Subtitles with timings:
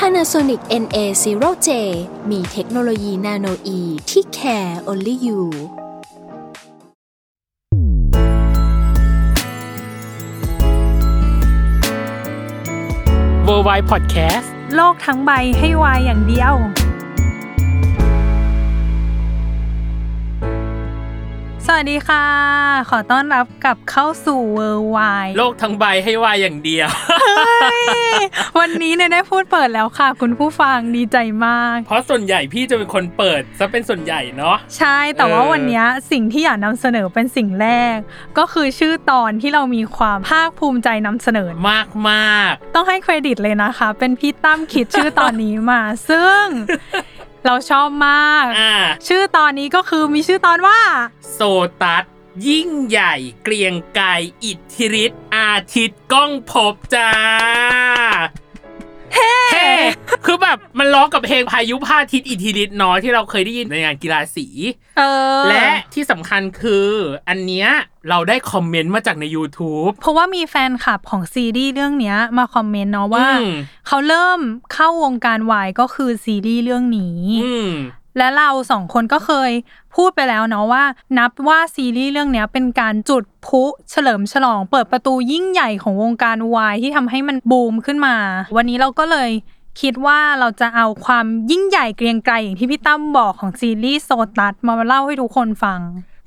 [0.00, 1.68] Panasonic NA0J
[2.30, 5.40] มีเทคโนโลยีนาโนอีที่ care only you
[13.46, 16.54] w o r l d w i d e Podcast โลกทั้งใบให้วายอย่างเดียว
[21.68, 22.26] สวัสดีค่ะ
[22.90, 26.88] ขอต้อนรับกลับเข้าสู่ World Wide โลกทั้งใบให้วายอย่างเดียว
[28.58, 31.16] วันนี้เนี่ยได้พูดเปิดแล้วค่ะ คุณผู้ฟังดีใจ
[31.46, 37.96] มาก เพราะส่วนใหญ่พี่จะเป็นคนเปิดซะเป็นส่วนใหญ่เนาะใช่แต่ว่าเออวันนี้สิ่งที่อยากนำเสนอเป็นสิ่งแรก
[38.38, 46.44] ก็คือชื่อตอนที่เรามีความภาคภูมิใจนำเสนอมากมากต้องให้เครดิตเลยนะคะ เป็นพี่ตั้มคิดชื่อตอนนี้มา ซึ่ง
[47.46, 48.74] เราชอบมากๆอ่า
[49.08, 50.80] ชื่อตอนนี้ก็คือมีชื่อตอนว่า
[51.32, 51.40] โซ
[51.82, 52.04] ตัส
[52.48, 54.06] ยิ่งใหญ่เกรียงไกร
[54.44, 57.10] อิทธิฤทธิ์อาทิตย์ก้องพบจ้า
[59.16, 59.68] เฮ้
[60.26, 64.46] คือแบบมันล้อกับเพลงพายุพาทิตย์อิทธิฤทธิ์เน้อยที่เราเคยได้ยินในงานกีฬาสี
[64.98, 65.02] เอ
[65.40, 66.86] อและที่สำคัญคือ
[67.28, 67.68] อันเนี้ย
[68.10, 73.50] เราได้คอมเมนต์มาจากใน YouTube เพราะว่ามีแฟนคลับของซีรีส์เรื่องเนี้ยมาคอมเมนต์เนาะว่าอืม
[73.86, 74.40] เขาเริ่ม
[74.72, 77.70] เข้าวงการวายก็คือซีรีส์เรื่องนี้อืม
[78.18, 79.50] และเราสองคนก็เคย
[79.96, 80.84] พูดไปแล้วเนาะว่า
[81.18, 88.16] นับว่าซีรีส์เรื่องเนี้ยเป็นการจุดพลุเฉลิมฉลอง เปิดประตูยิ่งใหญ่ของวงการวายที่ทำให้มันบูมขึ้นมา
[88.56, 89.30] วันนี้เราก็เลย
[89.80, 95.80] คิดว่าเราจะเอาความยิ่งใหญ่เกรียงไกรอย่างที่พี่ตั้มบอกของซีรีส์โซตัสมาเล่าให้ทุกคนฟัง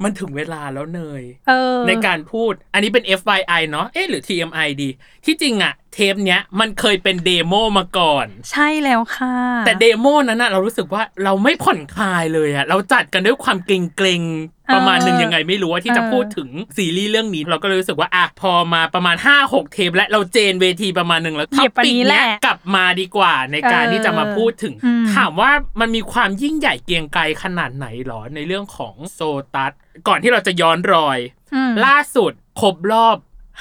[0.03, 4.89] มันถึงเวลาแล้วเนยเออในการพูด อันนี้เป็น FYI เนาะเอ๊ะหรือ TMI ดี
[5.25, 9.35] ที่จริงอะเทปเนี้ยมันเคยเป็นเดโมมาก่อน ใช่แล้วค่ะ
[9.65, 29.19] แต่เดโมนั้นอะเรารู้สึกว่าเราไม่ผ่อนคลายเลยอะเราจัดกันด้วยความเกรงๆประมาณหนึ่งเออยังไงไม่รู้ว่าที่จะเออพูดถึงซีรีส์เรื่องนี้ เราก็เลยรู้สึกว่าอะพอมาประมาณ 5-6 เทป และเราเจนเวทีประมาณหนึ่งแล้วเหยียบอันปิกนี้แหเนี้ละยกลับมาดีกว่าในการเออที่จะมาพูดถึงอืมถามว่ามันมีความยิ่งใหญ่เกรียงไกรขนาดไหนหรอในเรื่องของโซ
[29.55, 29.71] ตัส
[30.07, 31.17] ก่อนที่เราจะย้อนรอย
[31.55, 33.17] อืมล่าสุดครบรอบ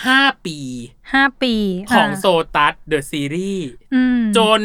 [0.06, 0.59] 5ปี
[1.12, 1.54] ห้าปี
[1.92, 2.26] ของโซ
[2.56, 4.62] ตัส the series อืมจน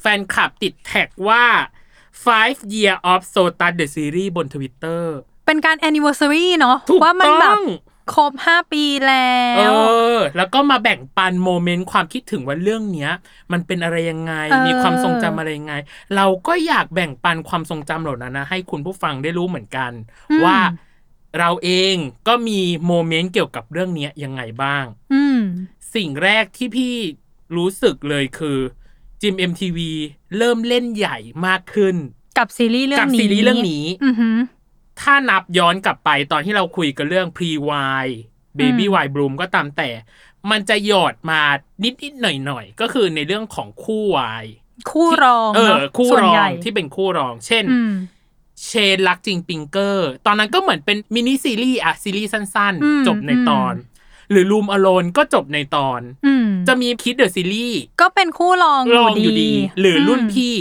[0.00, 1.44] แฟนคลับติดแท็กว่า
[2.24, 5.02] five year of SOTUS the series บน Twitter
[5.46, 7.62] เป็นการ anniversary เนาะถูกว่ามันต้แบอบง
[8.14, 9.74] ครบห้าปีแล้เอว
[10.16, 13.12] เออแล้วก็มาแบ่งปัน moment ความคิดถึงว่าเรื่องเนี้ย
[13.52, 15.74] มันเป็นอะไรยังไงเออมีความทรงจำอะไรยังไง
[16.16, 19.92] เราก็อยากแบ่งปันความทรงจำเหล่านั้นนะให้คุณผู้ฟังได้รู้เหมือนกัน
[20.44, 20.56] ว่า
[21.38, 21.94] เราเอง
[22.28, 25.40] ก็มีโมเมนต์เกี่ยวกับเรื่องเนี้ยยังไงบ้างอืม
[25.94, 26.94] สิ่งแรกที่พี่
[27.56, 28.58] รู้สึกเลยคือ
[29.20, 29.78] จิม MTV
[30.36, 31.16] เริ่มเล่นใหญ่
[31.46, 31.96] มากขึ้น
[32.38, 34.36] กับซีรีส์เรื่องกับนี้ซีรีส์เรื่องนี้อือหือ
[35.00, 37.50] ถ้านับย้อนกลับไปตอนที่เราคุยกันเรื่อง pre
[38.04, 38.06] y
[38.58, 39.90] baby อืม y bloom ก็ตามแต่
[40.50, 41.40] มันจะหยอดมา
[41.84, 44.04] นิดนิดๆหน่อยหน่อยๆก็คือในเรื่องของคู่
[44.42, 44.44] y
[44.90, 47.92] คู่รองเออเนาะคู่ส่วนรอใหญ่งทีเป็นคู่รอง เช่นอืม
[48.64, 53.74] เช่นรักจริงปิ๊งเก้อ ตอนนั้นก็เหมือนเป็นมินิซีรีส์อะซีรีส์สั้นอืมๆจบในอืมตอน
[54.30, 60.56] หรือ Room Alone ก็จบในตอนอืมจะมี Kiss the seriesก็เป็นคู่รองรองอยู่ดี หรือรุ่นพี่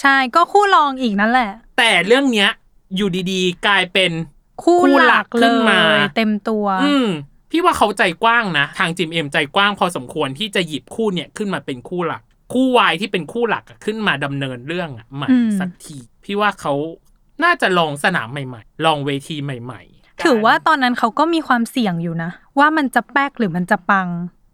[0.00, 2.50] ใช่ก็คู่รองอีกนั่นแหละ แต่เรื่องเนี้ย
[2.96, 4.12] อยู่ดีๆ กลายเป็น
[4.62, 7.08] คู่คู่หหลัลักกขึ้เลนมายเต็มตัว อืม
[7.50, 12.22] พี่ว่าเขาใจกว้างนะ ทาง GMM ใจกว้างพอสมควรที่จะหยิบคู่เนี่ยขึ้นมาเป็นคู่หลัก
[12.52, 16.74] คู่วายที่เป็นคู่หลักอะขึ้นมาดำเนินเรื่องอะใหม่อืมสักที พี่ว่าเขา
[17.44, 24.08] น่าจะลองสนามใหม่ ๆ ลองเวทีใหม่ ๆ ถือว่าตอนนั้นเขาก็มีความเสี่ยงอยู่นะ ว่ามันจะแป๊กหรือมันจะปัง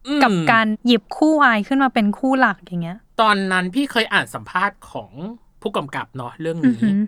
[0.09, 5.11] อืมกับการหยิบคู่วายขึ้นมาเป็นคู่หลักอย่างเงี้ย ตอนนั้นพี่เคยอ่านสัมภาษณ์ของ
[5.63, 6.99] ผู้กำกับเนาะเรื่องอือนี้หือ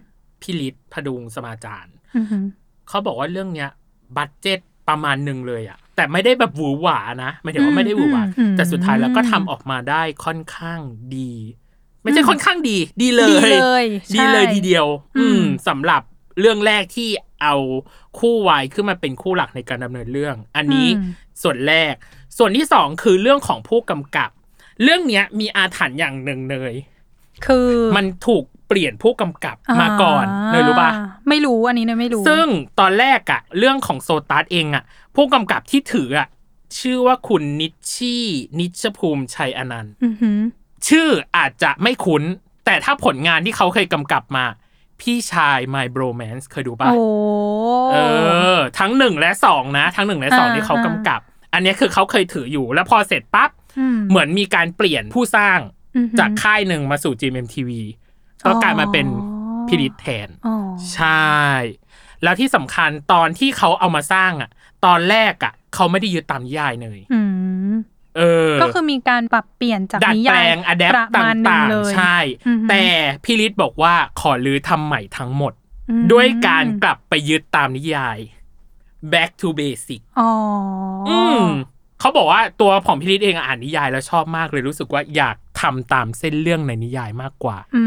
[0.40, 2.44] พี่ฤทธิ์พดุงสมาจารอือหือ
[2.88, 3.70] เขาบอกว่าเรื่องเนี้ย
[4.16, 10.80] บัตเจ็ตประมาณหนึ่งเลยอะแต่ไม่ได้แบบหวือหวานะหมายถึงว่าไม่ได้หวือหวาอืมแต่สุดท้ายแล้วก็ทำออกมาได้ค่อนข้าง
[11.16, 11.32] ดี
[12.02, 14.86] ไม่ใช่อืมค่อนข้างดี ดีเลย ดีเลยใช่ดีเลยทีเดียว
[15.18, 16.02] อือืมมสำหรับ
[16.40, 17.08] เรื่องแรกที่
[17.42, 17.54] เอา
[18.18, 21.10] คู่วายขึ้นมาเป็นคู่หลักในการดำเนินเรื่อง อันนี้อืม
[21.42, 21.94] ส่วนแรก
[22.38, 24.30] ส่วนที่สองคือเรื่องของผู้กำกับ
[24.82, 26.74] เรื่องเนี้ยมีอาถรรพ์อย่างหนึ่งเลย
[27.46, 30.90] คือมันถูกเปลี่ยนผู้กำกับมาก่อนเลยรู้ปะ
[31.28, 32.46] ไม่รู้อันนี้เนยไม่รู้ ซึ่ง
[32.80, 34.84] ตอนแรกอะเรื่องของโซตัสเองอะ
[35.16, 36.28] ผู้กำกับที่ถืออะ
[36.78, 38.24] ชื่อว่าคุณนิชชี่
[38.58, 40.40] นิชภูมิชัยอนันต์อือหือ
[40.88, 42.22] ชื่ออาจจะไม่คุ้น
[42.64, 44.44] แแต่ถ้าผลงานที่เขาเคยกำกับมา
[45.00, 47.00] พี่ชาย My Bromance เคยดูปะโอ้
[47.92, 47.96] เอ
[48.56, 51.20] อ ทั้งหนึ่งและสองนะ ทั้งหนึ่งและสองอ่าที่เขากำกับ
[51.52, 53.50] อันเนี้ยคือเขาเคยถืออยู่ แล้วพอเสร็จปั๊บ
[53.96, 55.58] มเหมือนมีการเปลี่ยนผู้สร้าง
[55.96, 57.70] อือหือจากค่ายหนึ่งมาสู่ GMMTV
[58.46, 59.06] ก็กลายมาเป็น
[59.68, 60.56] พิริตแทนอ๋อ
[60.94, 61.30] ใช่
[62.22, 64.50] แล้วที่สำคัญตอนที่เขาเอามาสร้างอะ
[64.86, 67.32] ตอนแรกอะ เขาไม่ได้ยึดตามนิยายเลยอืม
[68.16, 72.84] เออ ก็คือมีการปรับเปลี่ยนจากดัดนิแปลยายงอะแดปประตมาณหนึ่ง่างเลย ๆ ใช่ อือหือแต่
[73.24, 75.52] พี่ฤทธิ์บอกว่าขอรื้อทำใหม่ทั้งหมด
[75.90, 78.18] อืมด้วยการกลับไปยึดตามนิยาย
[79.12, 80.30] back to basic อ๋อ
[81.08, 81.44] ออืม
[82.00, 87.82] เขาบอกว่าตัวของพี่ฤทธิ์เองอ่านนิยายแล้วชอบมากเลยรู้สึกว่าอยากทำตามเส้นเรื่องในนิยายมากกว่า อื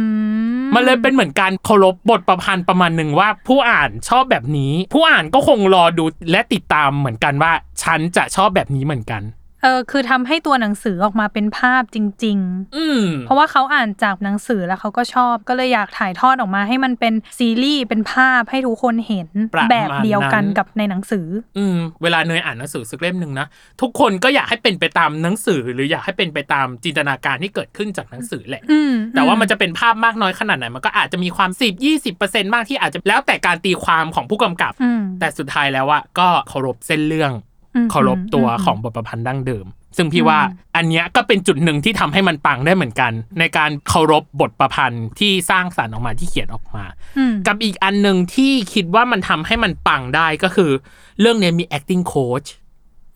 [0.62, 7.54] มมันเลยเป็นเหมือนการเคารพบทประพันธ์ประมาณหนึ่งว่า ผู้อ่านชอบแบบนี้ ผู้อ่านก็คงรอดูและติดตามเหมือนกันว่า
[7.84, 9.22] ฉันจะชอบแบบนี้เหมือนกัน
[9.64, 21.26] เออคือทำให้ตัวหนังสือออกมาเป็นภาพจริง ๆ อืมเพราะว่าเขาอ่านจากหนังสือแล้วเขาก็ชอบก็เลยอยากถ่ายทอดออกมาให้มันเป็นซีรีส์เป็นภาพให้ทุกคนเห็นประมาณแบบเดียวกันนั้นกับในหนังสือ
[21.58, 23.48] อืมเวลาเนยอ่านหนังสือสักเล่มหนึ่งนะ
[23.82, 37.53] ทุกคนก็อยากให้เป็นไปตามหนังสือ หรืออยากให้เป็นไปตามจินตนาการที่เกิดขึ้นจากหนังสือแหละอืมแต่ว่ามันจะเป็นภาพมากน้อยขนาดไหนมันก็อาจจะมีความสิบยี่สิบเปอร์เซ็นต์บ้างที่อาจจะแล้วแต่การตีความของผู้กำกับอืมแต่สุดท้ายแล้วอะก็เคารพเส้นเรื่องอืม
[37.92, 39.66] เคารพตัวอืมของบทประพันธ์ดั้งเดิม
[39.98, 40.40] ซึ่งพี่ว่า
[40.76, 46.86] อันเนี้ยก็เป็นจุดหนึ่งที่ทำให้มันปังได้เหมือนกัน ในการเคารพบทประพันธ์ที่สร้างสรรค์ออกมาที่เขียนออกมา
[47.18, 50.72] อืมกับอีกอันหนึ่งที่คิดว่ามันทำให้มันปังได้ก็คือ
[51.20, 52.48] เรื่องเนี้ยมี acting coach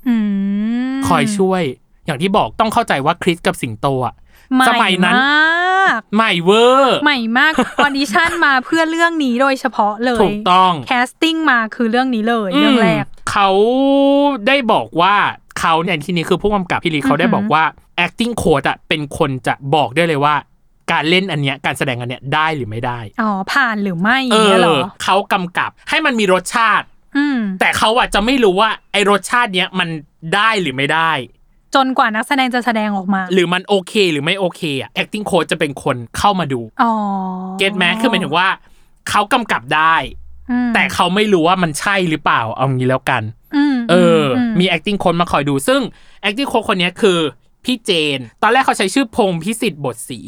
[0.07, 0.15] อื
[0.93, 1.63] มคอยชช่วย
[2.05, 4.15] อย่างที่บอกต้องเข้าใจว่าคริสกับสิงโตอะ
[4.55, 5.66] ใหม่สมัยนั้นมาก
[6.15, 13.49] ใหม่เวอร์ใหม่มาก audition มาเพื่อเรื่องนี้โดยเฉพาะเลยถูกต้อง casting มาคือเรื่องนี้เลยเรื่องแรกเขา
[14.47, 15.15] ได้บอกว่า
[15.59, 17.63] เขาเนี่ยที่นี้คือผู้กำกับพี่ลีเขาได้อือหือบอกว่า
[18.05, 20.35] acting coach อะเป็นคนจะบอกได้เลยว่า
[20.91, 26.85] การเล่นอันเนี้ยการแสดงอันเนี้ยได้หรือไม่ได้ อ๋อ ผ่านหรือไม่อเอย่างเงี้ยเหรอเขากำกับให้มันมีรสชาติ
[27.17, 29.89] อืมแต่เขาอะจะไม่รู้ว่าไอรสชาติเนี้ยมัน
[30.35, 31.11] ได้หรือไม่ได้
[31.75, 36.91] จนกว่านักแสดงจะแสดงออกมา หรือมันโอเคหรือไม่โอเคอะ acting coach จะเป็นคนเข้ามาดูอ๋อ
[37.59, 38.47] เก็ตแมคือหมายถึงว่า
[39.09, 39.95] เขากำกับได้
[40.51, 43.23] อืมแต่เขาไม่รู้ว่ามันใช่หรือเปล่าเอางี้แล้วกัน
[43.55, 45.81] อืมเอออมมี acting coach มาคอยดู ซึ่ง
[46.23, 47.19] acting coach คนเนี้ยคือ
[47.65, 50.21] พี่เจน ตอนแรกเขาใช้ชื่อพงพิสิทธิ์บทสี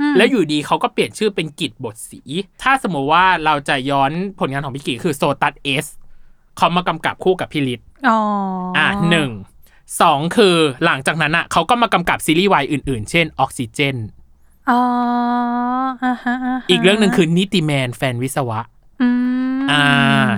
[0.00, 2.20] อืมแล้วอยู่ดีเขาก็เปลี่ยนชื่อเป็นกิจบทสี
[2.62, 5.86] ถ้าสมมติว่าเราจะย้อนผลงานของพี่กิจคือโซตัสเอส
[6.56, 8.18] เขามากำกับคู่กับพี่ลิศอ๋อ
[8.76, 9.30] อ่อะหนึ่ง
[10.00, 13.96] สองคือหลังจากนั้นอะเขาก็มากำกับซีรีส์วายอื่น ๆ เช่นออกซิเจน
[14.70, 14.80] อ๋อ
[16.04, 18.60] อ่าฮะาฮะอีกเรื่องหนึ่งคือนิติแมนแฟนวิศวะ
[19.02, 19.08] อื
[19.58, 20.28] มอ่า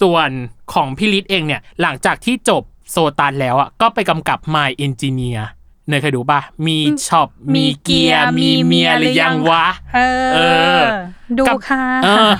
[0.00, 0.30] ส่วน
[0.72, 5.42] ของพี่ลิศเองเนี่ย หลังจากที่จบโซตันแล้วอะก็ไปกำกับ My Engineer
[5.88, 6.78] เนยเคยดูป่ะ มี
[7.08, 10.00] ช็อป มีเกียร์ มีเมียหรือยังวะ เอ
[10.34, 10.38] เอ
[10.78, 10.94] ออ
[11.38, 12.32] ดูกับค่ะเออ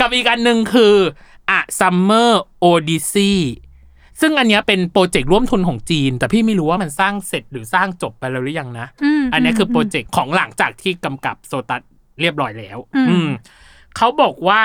[0.00, 0.94] กับอีกอันหนึ่งคือ
[1.50, 3.32] อะ Summer Odyssey
[4.20, 11.82] ซึ่งอันเนี้ยเป็น project ร่วมทุนของจีน แต่พี่ไม่รู้ว่ามันสร้างเสร็จหรือสร้างจบไปแล้วหรือยังนะ อันเนี้ยคือ project ของหลังจากที่กำกับโซตัส
[12.20, 13.28] เรียบร้อยแล้ว อืมอืม
[13.96, 14.62] เขาบอกว่า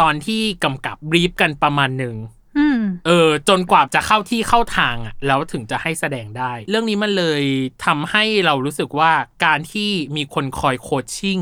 [0.00, 2.16] ตอนที่กำกับ brief กันประมาณหนึ่ง
[2.58, 7.42] อืมเออ จนกว่าจะเข้าที่เข้าทางอะแล้วถึงจะให้แสดงได้ เรื่องนี้มันเลย
[7.84, 9.12] ทำให้เรารู้สึกว่า
[9.44, 11.40] การที่มีคนคอยโคชชิ่ง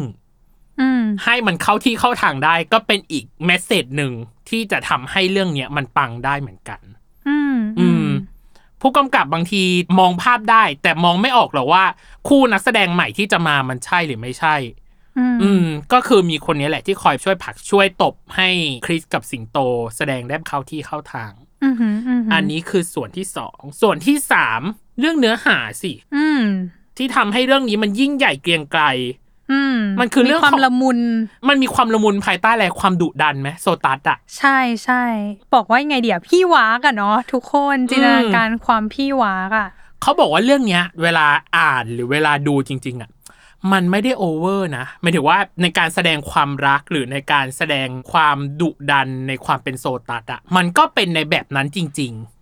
[0.80, 4.12] อืมให้มันเข้าที่เข้าทางได้ก็เป็นอีกเมสเซจหนึ่ง
[4.48, 6.80] ที่จะทำให้เรื่องเนี้ยมันปังได้เหมือนกัน
[7.52, 8.08] อืมอืม
[8.80, 9.62] ผู้กำกับบางที
[9.98, 11.84] มองภาพได้ แต่มองไม่ออกหรอกว่า
[12.28, 14.56] คู่นักแสดงใหม่ที่จะมามันใช่หรือไม่ใช่
[15.18, 18.48] อืมอืมก็คือมีคนนี้แหละที่คอยช่วยผลักช่วยตบให้
[18.86, 19.58] คริสกับสิงโต
[19.96, 21.32] แสดงได้เข้าที่เข้าทาง
[21.62, 24.60] อืมอืมอืมอันนี้คือส่วนที่สองส่วนที่สาม
[24.98, 26.42] เรื่องเนื้อหาสิอืม
[26.96, 28.82] ที่ทำให้เรื่องนี้มันยิ่งใหญ่เกรียงไกร
[29.21, 29.21] อื
[29.72, 30.98] มมันคือเรื่องมีความของละมุน
[31.48, 35.02] มันมีความละมุนภายใต้อะไรความดุดันไหมโซตัสอะใช่ใช่
[35.54, 39.68] บอกว่ายังไงเดี๋ยวพี่วากอะเนาะทุกคนจินตนาการความพี่วากอะ
[40.02, 43.10] เขาบอกว่าเรื่องเนี้ย เวลาอ่านหรือเวลาดูจริง ๆอะ
[43.72, 52.41] มันไม่ได้โอเวอร์นะหมายถึงว่าในการแสดงความรักหรือในการแสดงความดุดันในความเป็นโซตัสอะมันก็เป็นในแบบนั้นจริงๆ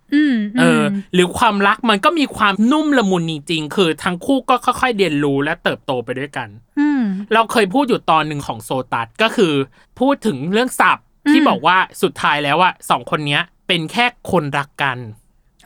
[0.59, 6.47] เออมหรือความรักมันก็มีความนุ่มละมุนจริงๆคือทั้งคู่ก็ค่อยๆเรียนรู้และเติบโตไปด้วยกัน
[6.79, 7.01] อืม
[7.33, 9.53] เราเคยพูดอยู่ตอนหนึ่งของโซตัสก็คือ
[9.99, 14.97] พูดถึงเรื่องศัพท์ที่อืมบอกว่าสุดท้ายแล้วอะสองคนเนี้ย เป็นแค่คนรักกัน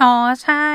[0.04, 0.70] อ๋อใช่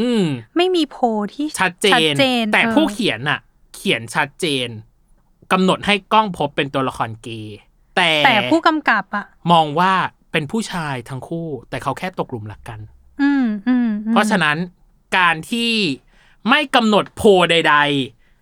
[0.00, 0.24] อืม
[0.56, 1.04] ไม่มีโพล
[1.34, 2.12] ที่ชัดเจน
[2.52, 3.40] แต่เออผู้เขียนอะ
[3.74, 4.68] เขียนชัดเจน
[5.52, 7.58] กำหนดให้กล้องพบเป็นตัวละครเกย์
[7.96, 9.92] แต่แต่ผู้กำกับอะมองว่า
[10.32, 12.95] เป็นผู้ชายทั้งคู่ แต่เขาแค่ตกหลุมรักกันอืมอืมอืม
[14.10, 14.56] เพราะฉะนั้น
[15.18, 15.72] การที่
[16.50, 17.76] ไม่กำหนดโพลใด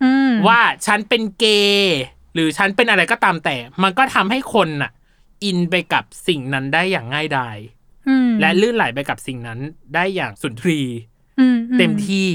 [0.04, 1.98] อืมๆว่าฉันเป็นเกย์
[2.34, 4.90] หรือฉันเป็นอะไรก็ตามแต่ มันก็ทำให้คนน่ะ
[5.44, 7.56] อินไปกับสิ่งนั้นได้อย่างง่ายดาย
[8.08, 9.58] อืมและลื่นไหลไปกับสิ่งนั้น
[9.94, 10.80] ได้อย่างสุนทรี
[11.40, 12.28] อือืเต็มที่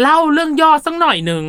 [0.00, 1.44] เล่าเรื่องย่อสักหน่อยหนึ่ง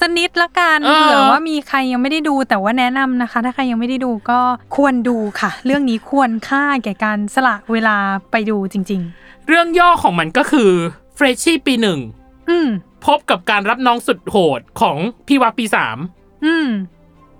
[0.00, 4.40] สนิดละกันเออเผื่อว่ามีใครยังไม่ได้ดูแต่ว่าแนะนำนะคะ ถ้าใครยังไม่ได้ดูก็
[4.76, 7.96] ควรดูค่ะ เรื่องนี้ควรค่าแก่การสละเวลา
[8.30, 9.02] ไปดูจริง
[9.48, 10.70] เรื่องย่อของมันก็คือ
[11.14, 12.68] เฟรชชี่ปีหนึ่งๆอืม
[13.06, 14.96] พบกับการรับน้องสุดโหดของ
[15.26, 15.96] พี่วักปีสาม
[16.44, 16.68] อืม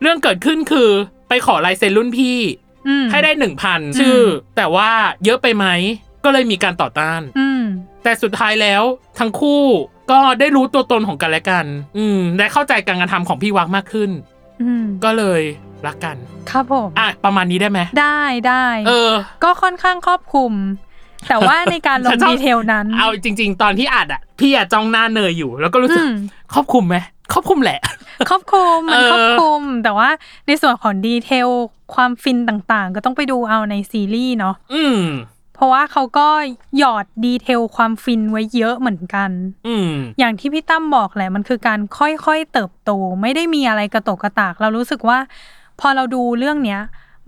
[0.02, 0.90] เรื่องเกิดขึ้นคือ
[1.28, 2.38] ไปขอลายเซ็นรุ่นพี่
[2.88, 4.18] อืมให้ได้หนึ่งพันชื่อ
[4.56, 4.90] แต่ว่า
[5.24, 5.66] เยอะไปไหม
[6.24, 7.62] ก็เลยมีการต่อต้านอืม
[8.02, 8.82] แต่สุดท้ายแล้ว
[9.18, 9.62] ทั้งคู่
[10.12, 11.64] ก็ได้รู้ตัวตนของกันและกัน
[11.98, 14.10] อืมได้เข้าใจการกระทำของพี่วักมากขึ้น
[14.62, 15.42] อืมก็เลย
[15.86, 16.16] รักกัน
[16.50, 19.12] ครับผม อะ ประมาณนี้ได้ไหมได้ได้เออ
[19.44, 20.52] ก็ค่อนข้างครอบคลุม
[21.28, 26.14] แต่ว่าในการลฉังนชอบ detail นั้น เอาจริง ๆ ตอนที่อัดอะ พี่อะจ้องหน้าเนยอยู่ แล้วก็รู้สึกอืม
[26.54, 26.96] ครอบคลุมไหม
[27.32, 27.80] ครอบคลุมแหละ
[28.30, 30.08] ครอบคลุมมันเออ ครอบคลุม แต่ว่า
[30.46, 31.48] ในส่วนของ detail
[31.94, 34.98] ความฟินต่างๆ ก็ต้องไปดูเอาในซีรีส์เนาะ อืม
[35.31, 35.31] เพ
[35.62, 36.28] ราะว่าเขาก็
[36.78, 39.30] หยอด detail ความฟินไว้เยอะเหมือนกัน
[39.66, 42.90] อืมอย่างที่พี่ตั้มบอกแหละมันคือการค่อยๆเติบโต
[43.20, 45.18] ไม่ได้มีอะไรกระตกกระตาก เรารู้สึกว่า
[45.80, 46.80] พอเราดูเรื่องเนี้ย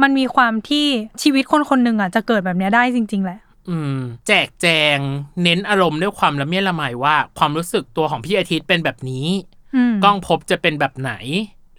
[0.03, 0.87] มันมีความที่
[1.23, 3.38] ชีวิตคนคนหนึ่งอะจะเกิดแบบเนี้ยได้จริง ๆ แหละ
[3.69, 4.99] อืม แจกแจง
[5.43, 9.26] เน้นอารมณ์ด้วยความละเมียดละไมว่า ความรู้สึกตัวของพี่อาทิตย์เป็นแบบนี้
[9.76, 11.12] อืมกล้องพบจะเป็นแบบไหน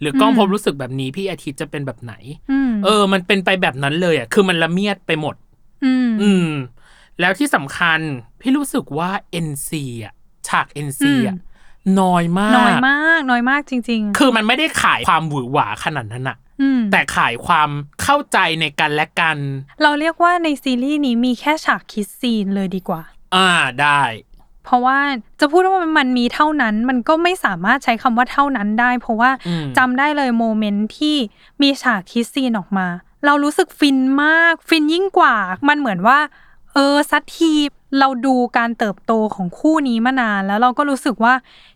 [0.00, 2.14] หรือกล้องอืมพบรู้สึกแบบนี้พี่อาทิตย์จะเป็นแบบไหน
[2.50, 5.34] อืมเออ มันเป็นไปแบบนั้นเลยอะคือมันละเมียดไปหมด
[5.84, 6.50] อืมอืม
[7.20, 7.98] แล้วที่สำคัญ
[8.40, 9.10] พี่รู้สึกว่า
[9.46, 9.70] NC
[10.04, 10.14] อะ
[10.48, 11.36] ฉาก NC อะ
[12.00, 17.70] น้อยมาก น้อยมาก น้อยมากจริงคือมันไม่ได้ขายความหวือหวาขนาดนั้นอะๆอืมแต่ขายความ
[18.02, 19.36] เข้าใจในกันและกัน
[19.82, 23.02] เราเรียกว่าในซีรีส์นี้มีแค่ฉากคิสซีนเลยดีกว่า
[23.34, 23.48] อ่า
[23.82, 24.02] ได้
[24.64, 24.98] เพราะว่า
[25.40, 31.16] จะพูดว่ามันมีเท่านั้น มันก็ไม่สามารถใช้คำว่าเท่านั้นได้ เพราะว่าอืมจำได้เลยโมเมนต์ที่
[31.62, 32.86] มีฉาก kiss scene ออกมา
[33.24, 35.34] เรารู้สึกฟินมาก ฟินยิ่งกว่า
[35.68, 36.18] มันเหมือนว่า
[36.74, 37.52] เออสักที
[37.98, 41.34] เราดูการเติบโตของคู่นี้มานาน แล้วเราก็รู้สึกว่า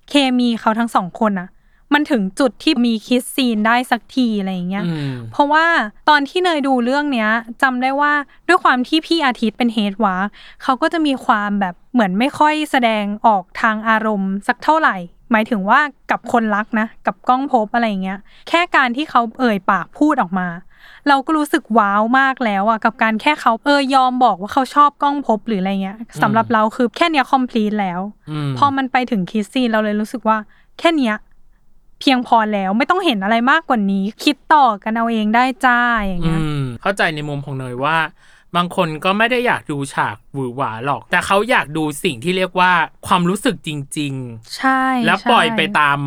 [0.09, 1.49] เคมีเขาทั้งสองคนอะ
[1.95, 5.67] มันถึงจุดที่มี kiss scene ได้สักทีอะไรอย่างเงี้ยอืมเพราะว่า
[6.09, 7.31] ตอนที่เนยดูเรื่องเนี้ย
[7.63, 8.13] จำได้ว่า
[8.49, 10.29] ด้วยความที่พี่อาทิตย์เป็น head ว้าก
[10.63, 14.97] เขาก็จะมีความแบบเหมือนไม่ค่อยแสดงออกทางอารมณ์สักเท่าไหร่
[15.33, 15.81] หมายถึงว่า
[16.11, 18.19] กับคนรักนะ กับกล้องพบอะไรอย่างเงี้ย
[18.49, 20.49] แค่การที่เขาเอ่ยปากพูดออกมา
[21.09, 30.37] เราก็รู้สึกว้าวมากแล้วอะกับการแค่เขาเออยอมบอกว่าเขาชอบกล้องพบหรืออะไรเงี้ยสำหรับเราคือแค่เนี้ยคอมพลีทแล้วอืมพอมันไปถึงคิสซีนเราเลยรู้สึกว่า
[30.79, 31.15] แค่เนี้ย
[32.01, 37.97] เพียงพอแล้วไม่ต้องเห็นอะไรมากกว่านี้ คิดต่อกันเอาเองได้จ้าอย่างอืเงี้ยมเข้าใจในมุมของเนยว่า
[38.57, 42.73] บางคนก็ไม่ได้อยากดูฉากหวือหวาหรอก แต่เขาอยากดูสิ่งที่เรียกว่า
[43.07, 44.15] ความรู้สึกจริง
[44.57, 45.99] ใช่ๆแล้วใช่ปล่อยไปตาม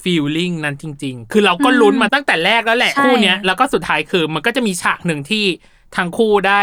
[0.00, 5.44] ฟีลลิ่งนั้นจริง ๆ คือเราก็ลุ้นมาตั้งแต่แรกแล้วแหละใช่คู่เนี้ยแล้วก็สุดท้ายคือมันก็จะมีฉากหนึ่งที่
[5.96, 6.62] ทั้งคู่ได้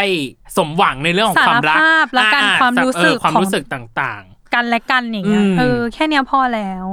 [0.56, 6.86] สมหวังในเรื่องของความรักสารภาพและกันอ่ความรู้สึกเออความของรู้สึกต่างๆ กันและกันอย่างเงี้ยอืมเออแค่เนี้ยพอแล้ว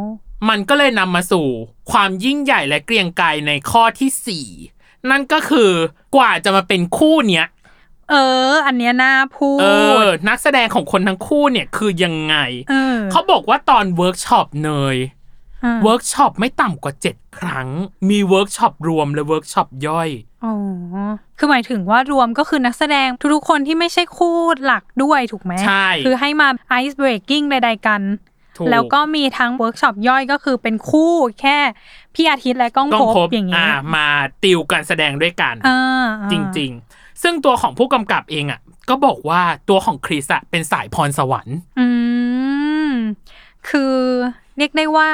[0.49, 1.47] มันก็เลยนำมาสู่
[1.91, 4.47] ความยิ่งใหญ่และเกรียงไกรในข้อที่สี่
[5.09, 5.71] นั่นก็คือ
[6.15, 7.45] กว่าจะมาเป็นคู่เนี้ย
[8.11, 8.15] เอ
[8.51, 9.65] อ อันเนี้ยน่าพูด เอ
[10.01, 12.35] อนักแสดงของคนทั้งคู่เนี่ยคือยังไง
[12.69, 14.97] เออเขาบอกว่าตอนเวิร์กช็อปเนย
[15.63, 17.67] อืมเวิร์กช็อปไม่ต่ำกว่าเจ็ดครั้ง
[18.09, 20.09] มีเวิร์กช็อปรวมและเวิร์กช็อปย่อย
[20.45, 20.53] อ๋อ
[21.37, 28.01] คือหมายถึงว่ารวมก็คือนักแสดงทุกๆคนที่ไม่ใช่คู่หลักด้วยถูกไหมใช่ คือให้มา ice breaking ใดๆกัน
[28.57, 31.57] ถูกแล้วก็มีทั้งเวิร์กช็อปย่อยก็คือเป็นคู่แค่
[32.15, 34.07] พี่อาทิตย์และก้องต้องพพบบอย่างเงี้อ่ายมา
[34.43, 41.87] ติวการแสดงด้วยกันอ่าจริง ๆ ซึ่งตัวของผู้กำกับเองอะ ก็บอกว่าตัวของคริสอะเป็นสายพรสวรรค์ๆอื
[42.89, 42.93] ม
[43.69, 43.95] คือ
[44.57, 45.09] เรียกได้ว่า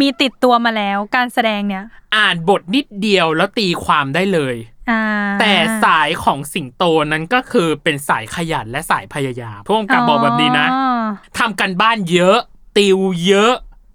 [0.00, 1.84] มีติดตัวมาแล้วการแสดงเนี่ย
[2.16, 4.56] อ่านบทนิดเดียวแล้วตีความได้เลย
[4.90, 5.02] อ่า
[5.40, 11.04] แต่สายของสิงโตนั้นก็คือเป็นสายขยันและสายพยายามผู้กำกับบอกแบบนี้นะอ๋อ
[11.38, 12.38] ทำกันบ้านเยอะ
[12.78, 13.54] ติวเยอะ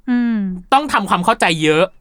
[0.09, 0.37] อืม
[0.73, 1.97] ต้องทำความเข้าใจเยอะอื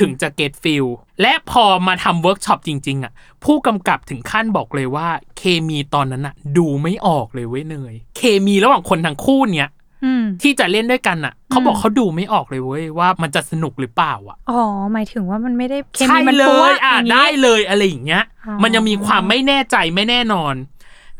[0.00, 0.84] ถึงจะ get feel
[1.22, 3.12] และพอมาทำเวิร์กช็อปจริง ๆ อะ
[3.44, 5.08] ผู้กำกับถึงขั้นบอกเลยว่า
[5.38, 9.70] เคมีตอนนั้นอะ ดูไม่ออกเลยเว้ยเนย เคมีระหว่างคนทั้งคู่เนี้ย
[10.04, 14.60] อืมที่จะเล่นด้วยกันอะ เขาบอกเขาดูไม่ออกเลยเว้ยว่ามันจะสนุกหรือเปล่าอะอ๋อ
[14.92, 20.54] หมายถึงว่ามันไม่ได้เคมีใช่มันปั๊วเลยอะอย่างงี้ได้เลยอะไรอย่างเงี้ยอ๋อมันยังมีความไมไม่แน่ใจไม่แน่นอน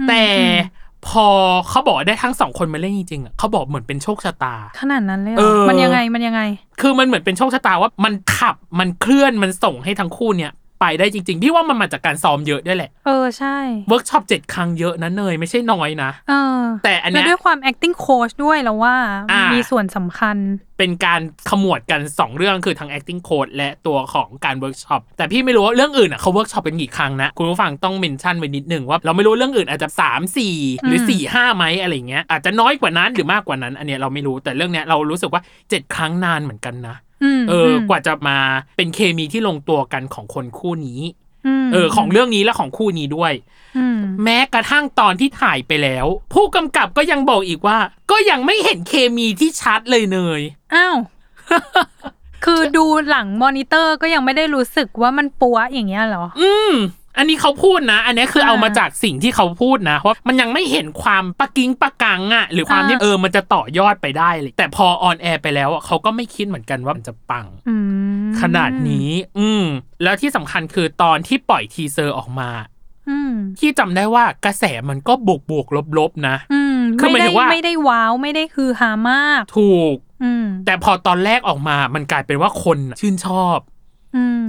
[0.01, 1.27] อืมแต่อืม พอ
[1.69, 6.43] เขาบอกได้ทั้งสองคนมาเล่นจริงๆอะเขาบอกเหมือนเป็นโชคชะตา ขนาดนั้นเลยเหรอ เออ มันยังไงมันยังไง
[6.81, 13.57] คือมันเหมือนเป็นโชคชะตาว่ามันขับมันเคลื่อนมันส่งให้ทั้งคู่เนี่ย ไปได้จริง ๆ พี่ว่ามันมาจากการซ้อมเยอะด้วยแหละ เออใช่
[13.89, 18.95] เวิร์กช็อปเจ็ดครั้งเยอะนะเนยไม่ใช่น้อยนะเออแต่อันเนี้ยแล้วด้วยความ acting coach ด้วยแล้วว่า
[19.31, 20.37] อ่ามีมีส่วนสำคัญ
[20.79, 35.95] เป็นการขมวดกัน 2 เรื่องคือทั้ง acting coach และตัวของการเวิร์กช็อปแต่พี่ไม่รู้ว่าเรื่องอื่นอะเขาเวิร์กช็อปเป็นกี่ครั้งนะ คุณผู้ฟังต้อง mention ไว้นิดนึงว่าเราไม่รู้เรื่องอื่นอาจจะ 3 4 หรืออืม4 5ไหมอะไรเงี้ยอาจจะน้อยกว่านั้นหรือมากกว่านั้น อันเนี้ยเราไม่รู้แต่เรื่องเนี้ยเรารู้สึกว่า 7
[35.95, 37.04] ครั้งนานเหมือนกันนะม
[37.49, 38.39] เอออมกว่าจะมา
[38.77, 43.33] เป็นเคมีที่ลงตัวกันของคนคู่นี้ เออ ของเรื่องนี้และของคู่นี้ด้วย
[43.79, 47.79] อืมแม้กระทั่งตอนที่ถ่ายไปแล้ว ผู้กำกับก็ยังบอกอีกว่า
[48.11, 50.41] ก็ยังไม่เห็นเคมีที่ชัดเลยเนย
[50.75, 50.97] อ้าว
[52.45, 56.75] คือดูหลังมอนิเตอร์ก็ยังไม่ได้รู้สึกว่ามันปั๊วอย่างเงี้ยเหรอ อืม
[57.19, 67.77] อันนี้เขาพูดนะ อันนี้คืออ่าเอามาจากสิ่งที่เขาพูดนะว่ามันยังไม่เห็นความปะกิ้งปะกังอะหรือความอ่าที่เออมันจะต่อยอดไปได้เลย แต่พอ on air ไปแล้วอะเขาก็ไม่คิดเหมือนกันว่ามันจะปังอื
[68.27, 69.65] มขนาดนี้ อืม
[70.03, 72.51] แล้วที่สำคัญคือตอนที่ปล่อยทีเซอร์ออกมา
[73.11, 83.74] อืมที่จำได้ว่ากระแสมันก็บวกบวกลบลบๆนะอืมคือหมายถึงว่าไม่ได้ไม่ได้ว้าวไม่ได้ฮือฮามาก ถูกอืมแต่พอตอนแรกออกมามันกลายเป็นว่าคนชื่นชอบอืม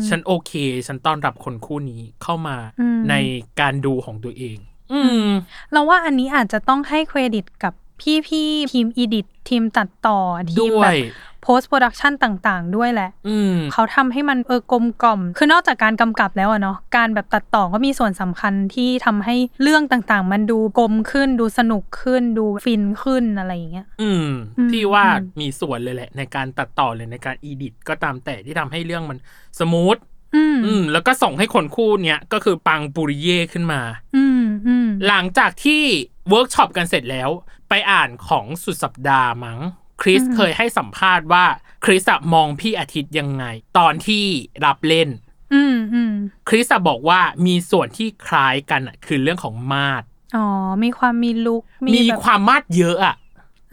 [0.08, 0.52] ฉันโอเค
[0.88, 3.16] ฉันต้อนรับคนคู่นี้เข้ามาอืมใน
[3.60, 4.58] การดูของตัวเอง
[4.94, 5.30] อืม
[5.72, 10.20] เราว่าอันนี้อาจจะต้องให้เครดิตกับพี่พี่ๆทีม edit ทีมตัดต่อ
[10.52, 29.18] ทีมด้วยแบบ post-production ต่างๆ ด้วยแหละอืมเขาทำให้มันเออกลมกล่อม คือนอกจากการกำกับแล้วอะเนาะการแบบตัดต่อก็มีส่วนสำคัญที่ทำให้เรื่องต่างๆ มันดูกลมขึ้น ดูสนุกขึ้น ดูฟินขึ้นอะไรอย่างเงี้ยอืมอืมพี่ว่าอืมมีส่วนเลยแหละ ในการตัดต่อเลยในการ edit ก็ตามแต่ที่ทำให้เรื่องมัน
[29.60, 29.98] smooth
[30.36, 33.82] อืมอืมแล้วก็ส่งให้คนคู่เนี้ยก็คือปังปุริเย่ขึ้นมา
[34.16, 35.82] อืมอืมหลังจากที่
[36.30, 37.30] เวิร์กช็อปกันเสร็จแล้ว
[37.70, 39.60] ไปอ่านของสุดสัปดาห์มั้ง
[40.02, 41.46] คริสอืมเคยให้สัมภาษณ์ว่า
[41.86, 43.46] คริสอะมองพี่อาทิตย์ยังไง
[43.78, 44.24] ตอนที่
[44.66, 45.10] รับเล่น
[45.54, 46.14] อืมอืม
[46.50, 50.04] คริสอะบอกว่ามีส่วนที่คล้ายกันอะคือเรื่องของมาด
[50.36, 50.46] อ๋อ
[50.84, 53.16] มีความมี look มีแบบความมาดเยอะอะ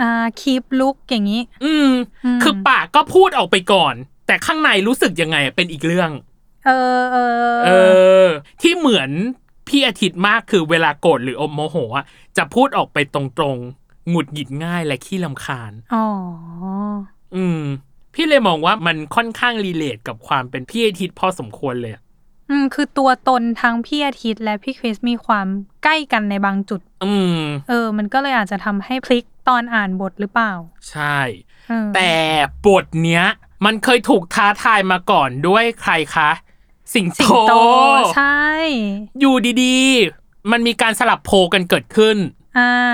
[0.01, 1.91] อ่า keep look อย่างนี้อืม
[2.25, 3.95] อืม คือปากก็พูดออกไปก่อน
[4.27, 6.11] แต่ข้างในรู้สึกยังไงอะเป็นอีกเรื่อง
[6.67, 7.19] เออเอ
[7.55, 7.71] อเอ
[8.27, 8.29] อ
[8.63, 9.11] ที่เหมือน
[9.69, 12.05] พี่อาทิตย์มากคือเวลาโกรธหรืออมโมโหอะ
[12.37, 13.21] จะพูดออกไปตร
[13.55, 16.07] งๆ หงุดหงิดง่ายและขี้รำคาญ อ๋อ
[17.37, 17.61] อืม
[18.15, 22.03] พี่เลยมองว่ามันค่อนข้าง relate กับความเป็นพี่อาทิตย์พอสมควรเลยอะ
[22.51, 25.47] อืม คือตัวตนทั้งพี่อาทิตย์และพี่คริสมีความ
[25.85, 30.53] ใกล้กันในบางจุด อืม เออ มันก็เลยอาจจะทำให้คลิกตอนอ่านบทหรือเปล่า
[30.91, 31.19] ใช่
[31.69, 32.13] เออแต่
[32.67, 33.25] บทเนี้ย
[33.65, 36.31] มันเคยถูกท้าทายมาก่อนด้วยใครคะ
[36.95, 37.53] สิงสิงโต
[38.17, 38.47] ใช่
[39.21, 42.42] อยู่ดีๆ มันมีการสลับโผกันเกิดขึ้นอ่า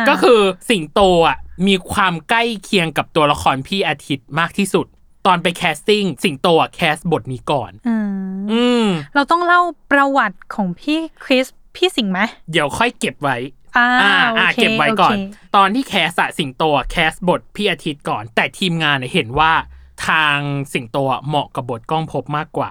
[0.08, 0.40] ก็คือ
[0.70, 4.86] สิงโตอะมีความใกล้เคียงกับตัวละครพี่อาทิตย์มากที่สุด
[5.26, 8.08] ตอนไป casting สิงโตอะ cast บทนี้ก่อน อืม
[8.52, 13.36] อืมเราต้องเล่าประวัติของพี่คริสพี่สิงห์ไหมเดี๋ยวค่อยเก็บไว้
[13.76, 19.52] อ่าอ่าอ่าโอเคเก็บไว้ก่อนโเคตอนที่แคสอะสิงโตอะแคสบทพี่อาทิตย์ก่อน แต่ทีมงานเนี่ยเห็นว่า
[20.08, 20.38] ทาง
[20.74, 22.70] สิงโตอะเหมาะกับบทกล้องพบมากกว่า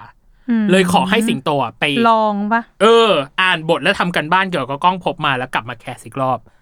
[0.50, 6.57] อืมเลยขอให้สิงโตอะไปลองปะเออ อ่านบทแล้วทำกันบ้านเกี่ยวกับกล้องพบมาแล้วกลับมาแคสอีกรอบอืม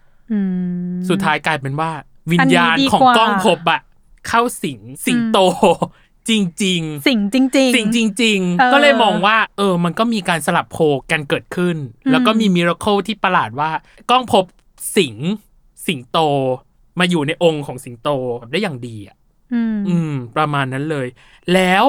[1.09, 1.91] สุดท้ายกลายเป็นว่า
[2.33, 3.81] วิญญาณอันนี้ดีของกว่ากล้องพบอะ
[4.29, 5.39] เข้าสิงสิงโต
[6.29, 6.33] จ
[6.65, 13.71] ริง ๆ สิ่งจริง ๆ สิ่งจริงเออๆก็เลยมองว่า เออ มันก็มีการสลับโพลกันเกิดขึ้นอืมแล้วก็มีมิราเคิลที่ประหลาดว่า
[14.11, 14.45] กล้องพบ
[14.97, 15.15] สิง
[15.87, 16.19] สิงโต
[16.99, 18.09] มาอยู่ในองค์ของสิงโต
[18.51, 19.17] ได้อย่างดีอะ
[19.55, 21.07] อืมอืมประมาณนั้นเลย
[21.55, 21.85] แล้ว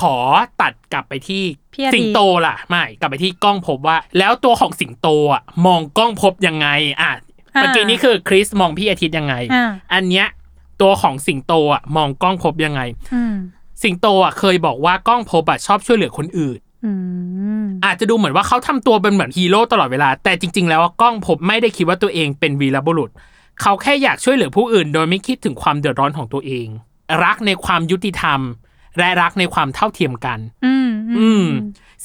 [0.00, 0.16] ขอ
[0.60, 7.10] ตัดกลับไปที่พี่อาทิตย์สิงโตล่ะ ไม่ กลับไปที่กล้องพบว่า แล้วตัวของสิงโตอะมองกล้องพบยังไง อะอ่า
[7.54, 10.26] เมื่อกี้นี้คือคริสมองพี่อาทิตย์ยังไงอ่าอันเนี้ย
[10.80, 12.80] ตัวของสิงโตอะมองกล้องพบยังไง
[13.14, 13.34] อืม
[13.82, 16.92] สิงโตอะเคยบอกว่ากล้องพบอะชอบช่วยเหลือคนอื่นอื
[17.62, 23.10] มอาจจะดูเหมือนว่าเขาทำตัวเป็นเหมือนฮีโร่ตลอดเวลา แต่จริง ๆ แล้วก้องภพไม่ได้คิดว่าตัวเองเป็นวีรบุรุษ
[23.62, 26.66] เขาแค่อยากช่วยเหลือผู้อื่น โดยไม่คิดถึงความเดือดร้อนของตัวเอง
[27.24, 28.40] รักในความยุติธรรม
[28.98, 30.88] และรักในความเท่าเทียมกัน อืม
[31.18, 31.44] อืม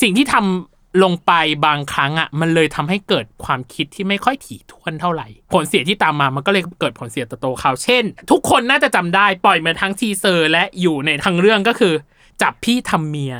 [0.01, 0.68] สิ่งที่ทำ
[1.03, 1.31] ลงไป
[1.65, 11.93] บางครั้งอะมันเลยทำให้เกิดความคิดที่ไม่ค่อยถี่ถ้วนเท่าไหร่ ผลเสียที่ตามมามันก็เลยเกิดผลเสียต่อตัวเขาเช่น ทุกคนน่าจะจำได้ปล่อยมาทั้งทีเซอร์ และอยู่ในทั้งเรื่องก็คือ
[12.41, 13.35] จับพี่ทำเมีย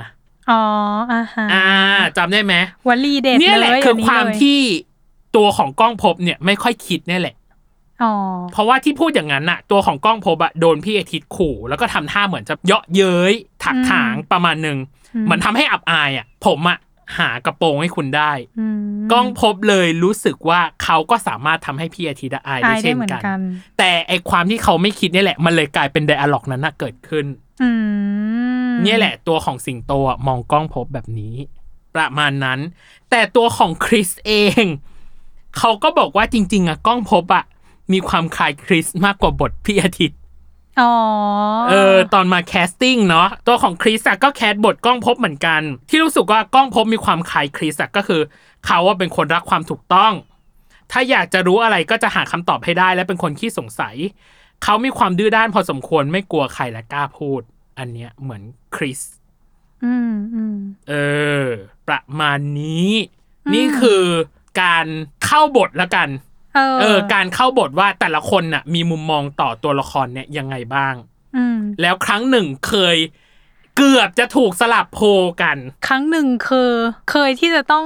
[0.50, 0.62] อ๋อ
[1.12, 1.68] อ่าฮะอ่า
[2.18, 2.56] จำได้ไหม
[2.88, 4.60] วลีเด็ดเนี่ยแหละเลยคือนี้ความเลยที่
[5.36, 7.36] ตัวของกล้องภพบเนี่ยไม่ค่อยคิดเนี่ยแหละ
[8.04, 8.14] อ๋อ
[8.54, 13.34] เพราะว่าที่พูดอย่างนั้นน่ะ ตัวของกล้องภพบอะโดนพี่อาทิตย์ขู่ แล้วก็ทำท่าเหมือนจะเยาะเย้ย
[13.64, 14.78] ถักถางประมาณหนึ่ง
[15.16, 16.78] อืมเหมือนทำให้อับอายอะผมอะ
[17.18, 18.80] หากระโปรงให้คุณได้อืม
[19.12, 23.40] กล้องภพบเลยรู้สึกว่าเขาก็สามารถทำให้พี่อาทิตย์อะอายอาได้ยได้เช่นเหมือนกันกัน
[23.78, 27.26] แต่ไอความที่เขาไม่คิดเนี่ยแหละ มันเลยกลายเป็นไดอะล็อกนั้นน่ะเกิดขึ้น
[27.62, 27.70] อื
[28.70, 31.36] มเนี่ยแหละ ตัวของสิงโตอะมองกล้องภพบแบบนี้
[31.96, 32.60] ประมาณนั้น
[33.10, 34.64] แต่ตัวของคริสเอง
[35.58, 37.44] เขาก็บอกว่าจริง ๆอะกล้องพบอะ
[37.92, 40.19] มีความคล้ายคริสมากกว่าบทพี่อาทิตย์อ๋อ
[41.70, 48.22] เออตอนมาแคสติ้งเนาะตัวของคริสอะก็แคสบทกล้องพบเหมือนกัน ที่รู้สึกว่ากล้องพบมีความคล้ายคริสอะก็คือ
[48.66, 50.14] เขาว่าเป็นคนรักความถูกต้อง
[50.92, 53.96] ถ้าอยากจะรู้อะไรก็จะหาคำตอบให้ได้และเป็นคนขี้สงสัย
[54.64, 57.42] เขามีความดื้อด้านพอสมควรไม่กลัวใครและกล้าพูด
[57.80, 58.44] อันเนี้ยเหมือน
[58.76, 59.00] คริส
[59.84, 60.58] อืมอืม
[60.90, 60.94] เอ
[61.46, 61.50] อ
[61.88, 62.90] ประมาณนี้
[63.54, 64.04] นี่คือ
[64.62, 64.86] การ
[65.26, 66.10] เข้าบทแล้วกัน
[66.56, 70.94] เออเออ การเข้าบทว่าแต่ละคนน่ะ มีมุมมองต่อตัวละครเนี่ยยังไงบ้าง
[71.38, 72.98] อืมแล้วครั้งหนึ่งเคย
[73.78, 75.06] เกือบจะถูกสลับโพล
[75.42, 75.58] กัน
[75.88, 76.72] ครั้งหนึ่งคือ
[77.12, 77.86] เคยที่จะต้อง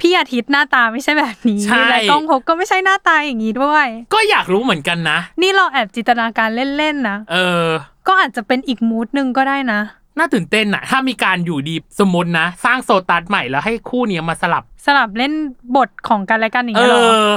[0.00, 7.68] พี่อาทิตย์หน้าตาไม่ใช่แบบนี้ใช่และกล้องพบก็ไม่ใช่หน้าตาอย่างนี้ด้วย ก็อยากรู้เหมือนกันนะ นี่เราแอบจินตนาการเล่นๆนะเออ
[8.08, 9.80] ก็อาจจะเป็นอีกมูดหนึ่งก็ได้นะ
[10.18, 15.32] น่าตื่นเต้นน่ะถ้ามีการอยู่ดีสมมตินะ สร้างโซตัสใหม่แล้วให้คู่เนี้ยมาสลับ สลับเล่น
[15.76, 17.32] บทของกันและกันอย่างเอเงี้ยเหรออเออ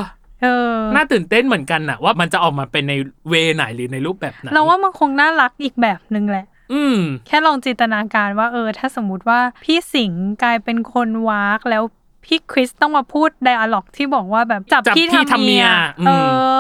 [0.95, 2.93] น่าตื่นเต้นเหมือนกันน่ะว่ามันจะออกมาเป็นใน
[3.29, 11.83] เวไหนหรือในรูปแบบไหนเราว่ามันคงน่ารักอีกแบบหนึ่งแหละ อืม แค่ลองจินตนาการว่าเออ ถ้าสมมุติว่าพี่สิงห์กลายเป็นคนวากแล้ว
[12.25, 16.11] พี่คริสต้องมาพูดไดอะล็อกที่บอกว่าแบบจับจับพี่พี่ทำทำเมีเมียยอืมเอ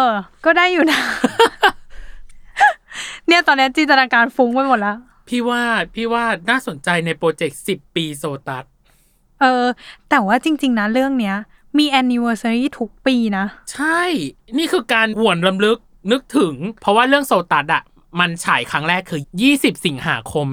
[0.03, 0.05] อ
[0.45, 0.99] ก็ได้อยู่นะ
[3.27, 5.61] เนี่ยตอนนี้จินตนาการฟุ้งไปหมดแล้ว พี่ว่า
[5.95, 8.65] พี่ว่าน่าสนใจในโปรเจกต์สิบปีโซตัส
[9.41, 9.65] เออ
[10.09, 11.35] แต่ว่าจริง ๆ นะเรื่องเนี้ย
[11.77, 14.01] มี anniversary ทุกปีนะ ใช่
[14.57, 15.77] นี่คือการหวนรำลึก
[16.11, 17.83] นึกถึง เพราะว่าเรื่องโซตัสอะ
[18.19, 19.21] มันฉายครั้งแรกคือ
[19.53, 20.47] 20 สิงหาคม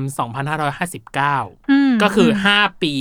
[0.63, 2.95] 2559อืมก็คือ 5 ปี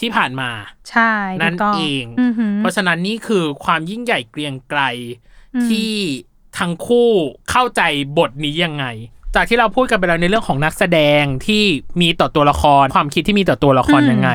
[0.00, 0.50] ที่ผ่านมา
[0.90, 4.80] ใช่ถูกนั่นต้องเองอือหือเพราะฉะนั้นนี่คือความยิ่งใหญ่เกรียงไกร
[5.54, 5.94] อืมที่
[6.58, 7.10] ทั้งคู่
[7.50, 7.82] เข้าใจ
[8.18, 8.86] บทนี้ยังไง
[9.34, 11.64] จากที่เราพูดกันไปแล้วในเรื่องของนักแสดงที่
[12.00, 14.30] มีต่อตัวละคร ความคิดที่มีต่อตัวละครยังไง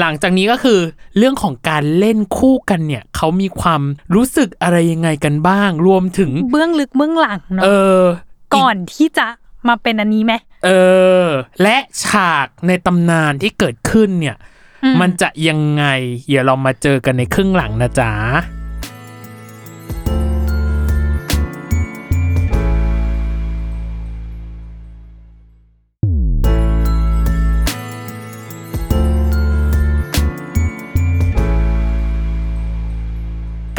[0.00, 0.80] หลังจากนี้ก็คือ
[1.16, 3.82] เรื่องของการเล่นคู่กันเนี่ยเขามีความ
[4.14, 7.64] รู้สึกอะไรยังไงกันบ้าง รวมถึงเบื้องลึกเบื้องหลังเอเนาะ
[7.96, 8.00] อ
[8.56, 9.26] ก่อนที่จะ
[9.68, 10.70] มาเป็นอันนี้ไหมเอ
[11.24, 11.26] อ
[11.62, 14.36] และฉากในตำนานที่เกิดขึ้นเนี่ย
[14.84, 15.84] อืมมันจะยังไง
[16.28, 18.10] เดี๋ยวเรามาเจอกันในครึ่งหลังนะจ๊ะ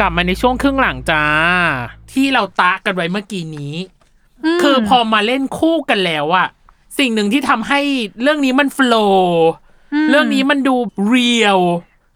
[0.00, 1.24] กลับมาในช่วงครึ่งหลังจ้า
[2.12, 3.74] ที่เราตะกันไว้เมื่อกี้นี้
[4.56, 6.48] มคือพอมาเล่นคู่กันแล้วอะ
[6.98, 7.80] สิ่งหนึ่งที่ทำให้
[8.22, 9.54] เรื่องนี้มันโฟล์ม
[10.10, 11.58] เรื่องนี้มันดูเรียล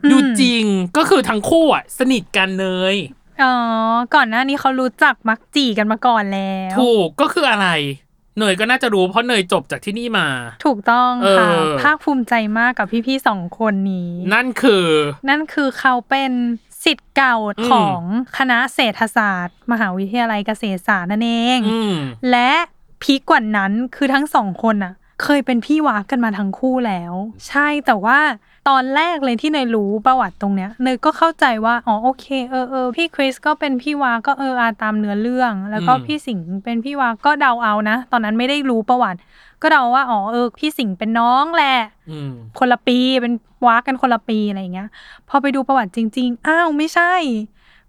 [0.04, 0.64] อืมดูจริง
[0.96, 2.94] ก็คือทั้งคู่อะสนิทกันเลย
[3.42, 3.54] อ๋อ
[4.14, 7.68] ก่อนหน้านี้เขารู้จักมักจีกันมาก่อนแล้ว ถูกก็คืออะไร
[8.38, 10.26] เนยก็น่าจะรู้เพราะเนยจบจากที่นี่มา
[10.64, 14.86] ถูกต้องค่ะเออภาคภูมิใจมากกับพี่ๆสองคนนี้ นั่นคือ
[15.28, 16.32] นั่นคือเขาเป็น
[16.84, 18.00] สิทธิ์เก่าอืมของ
[18.38, 21.94] คณะเศรษฐศาสตร์ มหาวิทยาลัยเกษตรศาสตร์นั่นเองอืม
[22.30, 22.50] และ
[23.02, 27.12] พีกกว่านั้นคือทั้งสองคนน่ะเคยเป็นพี่วากกันมาทั้งคู่แล้ว
[27.48, 28.18] ใช่แต่ว่า
[28.68, 39.18] ตอนแรกเลยที่เนยรู้ประวัติตรงเนี้ยเนยก็เข้าใจว่าอ๋อโอเคเออเออพี่คริสก็เป็นพี่วาก็เอออาตามเนื้อเรื่อง แล้วก็อืมพี่สิงห์เป็นพี่วาก็เดาเอานะ ตอนนั้นไม่ได้รู้ประวัติ
[39.62, 41.77] ก็เดาว่าอ๋อเออพี่สิงห์เป็นน้องแหละ
[42.11, 43.33] อืมคนละปีเป็น
[43.66, 44.88] วากกันคนละปีอะไรอย่างเงี้ย
[45.29, 47.14] พอไปดูประวัติจริง ๆ อ้าวไม่ใช่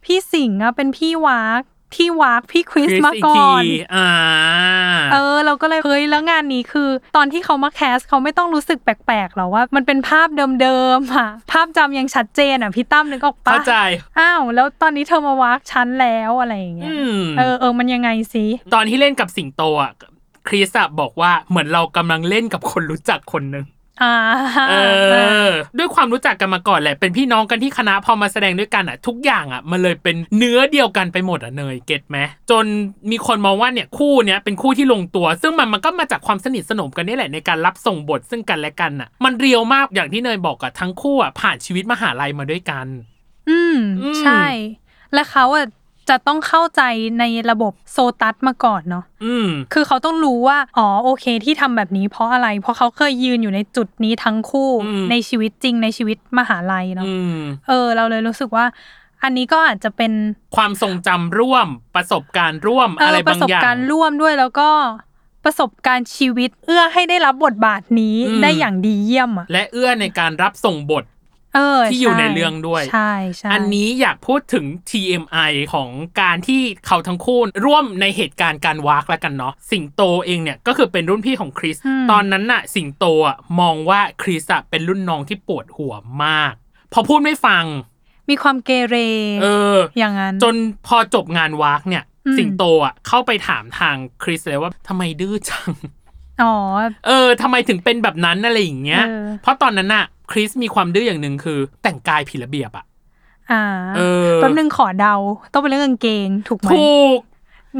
[0.05, 1.61] พี่สิงห์อะเป็นพี่วาก
[1.95, 3.63] ที่วากพี่คริสคริสมาอีกก่ทีอน
[3.95, 4.09] อ่า
[5.13, 10.27] เออ เราก็เลยเฮ้ยแล้วงานนี้คือ ตอนที่เขามาแคสเขาไม่ต้องรู้สึกแปลกๆหรอว่า มันเป็นภาพ
[10.61, 13.75] เดิมๆอะ ภาพจำยังชัดเจนอะพี่ตั้มนึกออกปะเข้าใจ
[14.19, 19.91] อ้าว แล้วตอนนี้เธอมาวากชั้นแล้วอะไรอย่างเงี้ยอืมเออเออมันยังไงสิ ตอนที่เล่นกับสิงโตอะ
[20.47, 23.65] คริสอะบอกว่าเหมือนเรากำลังเล่นกับคนรู้จักคนหนึ่ง
[24.03, 24.15] อ่า
[24.69, 24.73] เอ
[25.47, 32.17] อ ด้วยความรู้จักกันมาก่อนแหละ เป็นพี่น้องกันที่คณะพอมาแสดงด้วยกันอะ ทุกอย่างอะ มันเลยเป็นเนื้อเดียวกันไปหมดอะเนยเก็ตไหม
[32.49, 32.65] จน
[33.11, 42.87] มีคนมองว่าเนี่ยคู่เนี้ยเป็นคู่ที่ลงตัว ซึ่งมันมันก็มาจากความสนิทสนมกันนี่แหละในการรับส่งบทซึ่งกันและกันอะ มันเรียวมากอย่างที่เนยบอกอะทั้งคู่อะผ่านชีวิตมหาลัยมาด้วยกัน
[43.49, 44.45] อืมอืมใช่
[45.13, 45.65] และเขาอะ
[46.11, 46.81] จะต้องเข้าใจ
[47.19, 58.65] ในระบบโซตัสมาก่อนเนาะอืมคือเขาต้องรู้ว่า อ๋อโอเค ที่ทำแบบนี้เพราะอะไร เพราะเขาเคยยืนอยู่ในจุดนี้ทั้งคู่อืมในชีวิตจริงในชีวิตมหาลัยเนาะอืมเออ เราเลยรู้สึกว่า
[59.23, 60.11] อันนี้ก็อาจจะเป็น
[60.55, 64.69] ความทรงจำร่วมประสบการณ์ร่วมเออะไรอประบางสบอย่างการณ์ร่วมด้วยแล้วก็
[65.45, 71.03] ประสบการณ์ชีวิตเอื้อให้ได้รับบทบาทนี้อืมได้อย่างดีเยี่ยมอะและเอื้อในการรับส่งบท
[71.55, 75.89] เออที่อยู่ช่ในเรื่องด้วยใช่ใช่อันนี้อยากพูดถึง TMI ของ
[76.21, 81.75] การที่เขาทั้งคู่ร่วมในเหตุการณ์การวากแล้วกันเนาะสิงโตเองเนี่ยก็คือเป็นรุ่นพี่ของคริส
[82.11, 86.53] ตอนนั้นน่ะ สิงโตอะมองว่าคริสอะเป็นรุ่นน้องที่ปวดหัวมาก
[86.93, 87.65] พอพูดไม่ฟัง
[88.29, 88.95] มีความเกเร
[89.41, 90.55] เออ อย่างนั้น จน
[90.87, 95.71] พอจบงานวากเนี่ยอืมสิงโตอะเข้าไปถามทางคริสเลยว่าทำไมดื้อจัง
[96.43, 96.55] อ๋อ
[97.07, 102.85] เออทำไมถึงเป็นแบบนั้นอะไรอย่างเงี้ยเออเพราะตอนนั้นน่ะ คริสมีความดื้ออย่างหนึ่งคือ แต่งกายผิดระเบียบอะ
[103.51, 103.63] อ่า
[103.97, 105.15] เออแป๊บนึงขอเดา
[105.51, 107.19] ต้องเป็นเรื่องกางเกง ถูกไหมถูก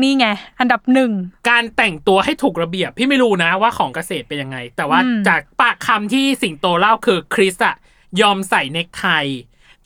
[0.02, 0.28] นี่ไง
[0.60, 1.12] อันดับหนึ่ง
[1.50, 7.76] การแต่งตัวให้ถูกระเบียบ พี่ไม่รู้นะว่าของเกษตรเป็นยังไง แต่ว่าอืมจากปากคำที่สิงโตเล่าคือคริสอะ
[8.22, 9.06] ยอมใส่เนคไท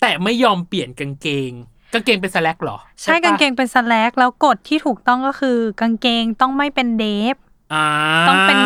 [0.02, 1.52] แต่ไม่ยอมเปลี่ยนกางเกง
[1.94, 7.45] กางเกงเป็นสแลกเหรอ ใช่ปะกางเกงเป็นสแลกแล้วกฎที่ถูกต้องก็คือ กางเกงต้องไม่เป็นเดฟอ่า
[8.30, 8.62] ต้องเป็น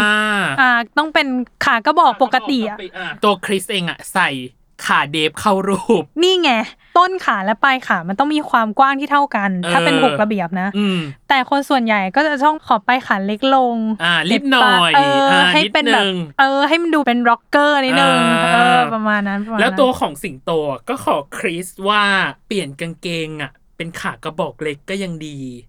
[0.62, 1.28] อ่าต้องเป็น
[1.66, 2.78] ขากระบอกปกติอะ
[3.24, 4.30] ตัวคริสเองอะใส่
[4.86, 6.52] ขาเดฟเข้ารูป นี่ไง
[6.98, 22.04] ต้นขาและปลายขามันต้องมีความกว้างที่เท่ากัน ถ้าเป็นเออถูกระเบียบนะอืมแต่คนส่วนใหญ่ก็จะช่องขอบปลายขาเล็กลงอ่าลิบหน่อยเอออ่าให้นิดเป็นแบบนึงเออ ให้มันดูเป็นร็อกเกอร์นิดนึงอ่าเออประมาณนั้นประมาณแล้วนั้นตัวของสิงโตอะก็ขอคริสว่า
[22.48, 25.69] เปลี่ยนกางเกงอะเป็นขากระบอกเล็กก็ยังดีอ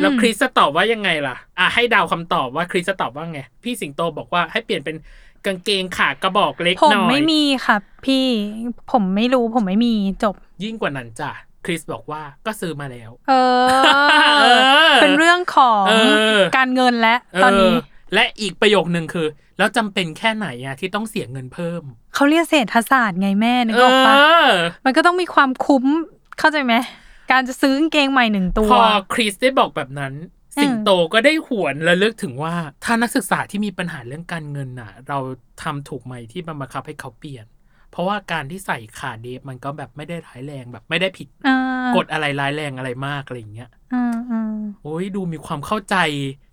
[0.00, 4.96] แล้วคริสจะตอบว่ายังไงล่ะ อะให้เดาวคำตอบว่าคริสจะตอบว่าไง พี่สิงโตบอกว่าให้เปลี่ยนเป็น
[5.46, 8.26] กางเกงขากระบอกเล็กผมหน่อยไม่มีค่ะ พี่
[8.92, 11.30] ผมไม่รู้ผมไม่มีจบ ยิ่งกว่านั้นจ้ะ
[11.64, 13.32] คริสบอกว่าก็ซื้อมาแล้ว เอ
[14.42, 15.92] เอออเป็นเรื่องของเอ
[16.36, 19.26] อการเงินและตอนนี้เและอีกประโยคนึงคือ
[19.58, 21.82] แล้วจำเป็นแค่ไหนอะที่ต้องเสียเงินเพิ่ม
[22.14, 24.52] เขาเรียกเศรษฐศาสตร์ไงแม่นึกเอออกปะอ
[24.84, 25.84] มันก็ต้องมีความคุ้ม
[26.38, 26.74] เข้าใจไหม
[27.30, 30.14] การจะซื้อกางเกงใหม่หนึ่งตัว พอคริสได้บอกแบบนั้น
[30.56, 35.18] อืมสิงโตก็ได้หวนระลึกถึงว่า ถ้านักศึกษาที่มีปัญหาเรื่องการเงินน่ะ เรา
[35.62, 37.46] ทำถูกไหมที่มันบังคับให้เขาเปลี่ยน
[37.90, 41.58] เพราะว่าการที่ใส่ขาเดฟมันก็แบบไม่ได้ร้ายแรงแบบไม่ได้ผิดอ่า
[41.96, 45.96] กฎอะไรร้ายแรงอะไรมากอะไรอย่างเงี้ยอืมอืมโอ้ยดูมีความเข้าใจ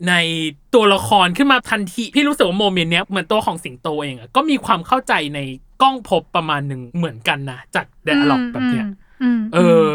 [0.10, 0.13] ใน
[0.76, 5.40] ตัวละครขึ้นมาทันที พี่รู้สึกว่าโมเมนต์เนี้ยเหมือนตัวของสิงโตเองอะก็มีความเข้าใจใน
[5.82, 8.86] กล้องพบประมาณหนึ่งเหมือนกันนะจากเดอะล็อกแบบเนี้ย
[9.24, 9.88] อืมเออ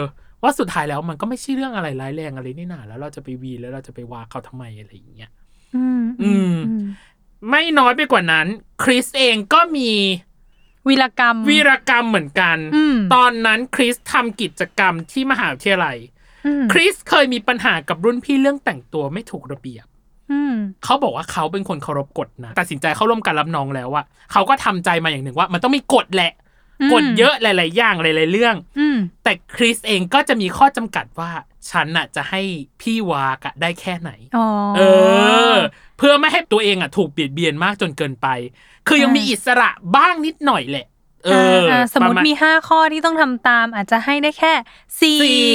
[0.42, 5.30] ว่าสุดท้ายแล้วมันก็ไม่ใช่เรื่องอะไรร้ายแรงอะไรนี่นาแล้วเราจะไปวีนแล้วเราจะไปว่าเขาทำไมอะไรอย่างเงี้ย
[5.76, 6.56] อืมอืม
[7.50, 8.46] ไม่น้อยไปกว่านั้น
[8.82, 9.90] คริสเองก็มี
[10.88, 15.96] วีรกรรม วีรกรรมเหมือนกันอืมตอนนั้นคริสทำกิจกรรมที่มหาวิทยาลัย
[16.46, 19.86] อืมคริสเคยมีปัญหากับรุ่นพี่เรื่องแต่งตัวไม่ถูกระเบียบ
[20.32, 26.41] อืมเขาบอกว่าเขาเป็นคนเคารพกฎนะ ตัดสินใจเข้าร่วมการรับน้องแล้วอะเขาก็ทำใจมาอย่างหนึ่งว่า มันต้องมีกฎแหละอืม
[26.92, 31.30] กฎเยอะหลาย ๆ อย่างหลาย ๆ เรื่องอืมแต่คริสเองก็จะมีข้อจำกัดว่า
[31.70, 32.42] ฉันน่ะจะให้
[32.80, 34.80] พี่วากอะได้แค่ไหนอ๋อเอ
[35.54, 35.56] อ
[35.98, 38.28] เพื่อไม่ให้ตัวเองอะถูกเบียดเบียนมากจนเกินไป
[38.88, 40.86] คือยังอ่ามีมีอิสระบ้างนิดหน่อยแหละ
[41.24, 41.28] เอ
[41.60, 44.52] ออ่าสมมประติาณมีห้าข้อที่ต้องทำตาม อาจจะให้ได้แค่
[45.00, 45.46] สี่สี่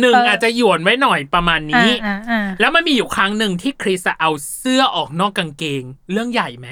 [0.00, 6.68] หนึ่งเออออาจจะหยวนไว้หน่อยประมาณนี้อ่าอ่าแล้วมันมีอยู่ครั้งหนึ่งที่คริสอะเอาเสื้อออกนอกกางเกง เรื่องใหญ่ไหม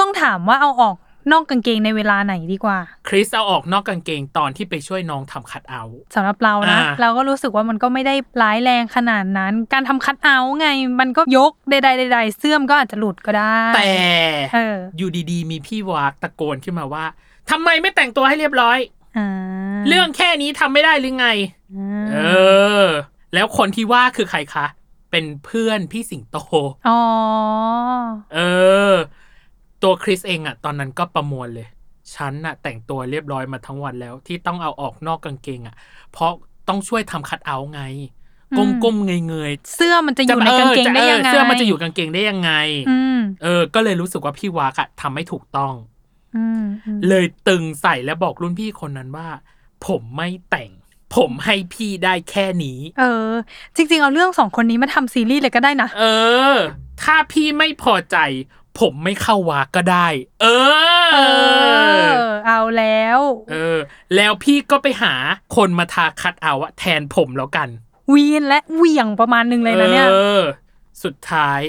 [0.00, 0.96] ต้องถามว่าเอาออก
[1.32, 2.78] นอกกางเกงในเวลาไหนดีกว่า
[3.08, 10.68] คริสเอาออกนอกกางเกงตอนที่ไปช่วยน้องทำคัดเอาท์สำหรับเรานะอ่าเราก็รู้สึกว่ามันก็ไม่ได้ร้ายแรงขนาดนั้น การทำคัดเอาท์ไง
[11.00, 13.92] มันก็ยกใดๆใดๆเสื้อมนก็อาจจะหลุดก็ได้ แต่
[14.54, 17.04] เอออยู่ดีๆ มีพี่วากตะโกนขึ้นมาว่า
[17.50, 18.78] ทำไมไม่แต่งตัวให้เรียบร้อย
[19.18, 19.28] อ่า
[19.88, 21.28] เรื่องแค่นี้ทำไม่ได้หรือไง
[21.76, 22.18] อ่าเอ
[22.84, 22.86] อ
[23.34, 24.66] แล้วคนที่ว่าคือใครคะ
[25.10, 26.36] เป็นเพื่อนพี่สิงโต
[26.88, 27.00] อ๋อ
[28.34, 28.38] เอ
[28.92, 28.94] อ
[29.82, 31.68] ตัวคริสเองอะตอนนั้นก็ประมวลเลย
[32.14, 35.76] ฉันน่ะแต่งตัวเรียบร้อยมาทั้งวันแล้ว ที่ต้องเอาออกนอกกางเกงอะ
[36.12, 36.32] เพราะ
[36.68, 37.82] ต้องช่วยทำคัดเอาท์ไง
[38.52, 42.50] อืมก้มๆเงยเสื้อมันจะๆอยู่ในกางเกงได้ยังไงเออเสื้อมันจะอยู่กางเกงได้ยังไง
[42.90, 45.72] อืมเออ ก็เลยรู้สึกว่าพี่วากอะทำไม่ถูกต้อง
[46.36, 49.28] อืมอืมเลยตึงใส่และบอกรุ่นพี่คนนั้นว่า
[49.86, 50.70] ผมไม่แต่ง
[51.16, 53.32] ผมให้พี่ได้แค่นี้ เออ
[53.76, 56.04] จริง ๆ เอาเรื่องสองคนนี้มาทำซีรีส์เลยก็ได้นะเอ
[56.54, 56.56] อ
[57.02, 58.16] ถ้าพี่ไม่พอใจ
[58.78, 60.06] ผมไม่เข้าวากก็ได้
[60.42, 60.46] เอ
[61.14, 61.18] เอ
[62.02, 63.78] ออ เอาแล้ว เออ
[64.16, 65.14] แล้วพี่ก็ไปหา
[65.56, 67.68] คนมาทาคัดเอาอะแทนผมแล้วกัน
[68.12, 70.42] วีนและเหวี่ยงประมาณหนึงเลยนะเนี่ย เออ
[71.04, 71.60] สุดท้าย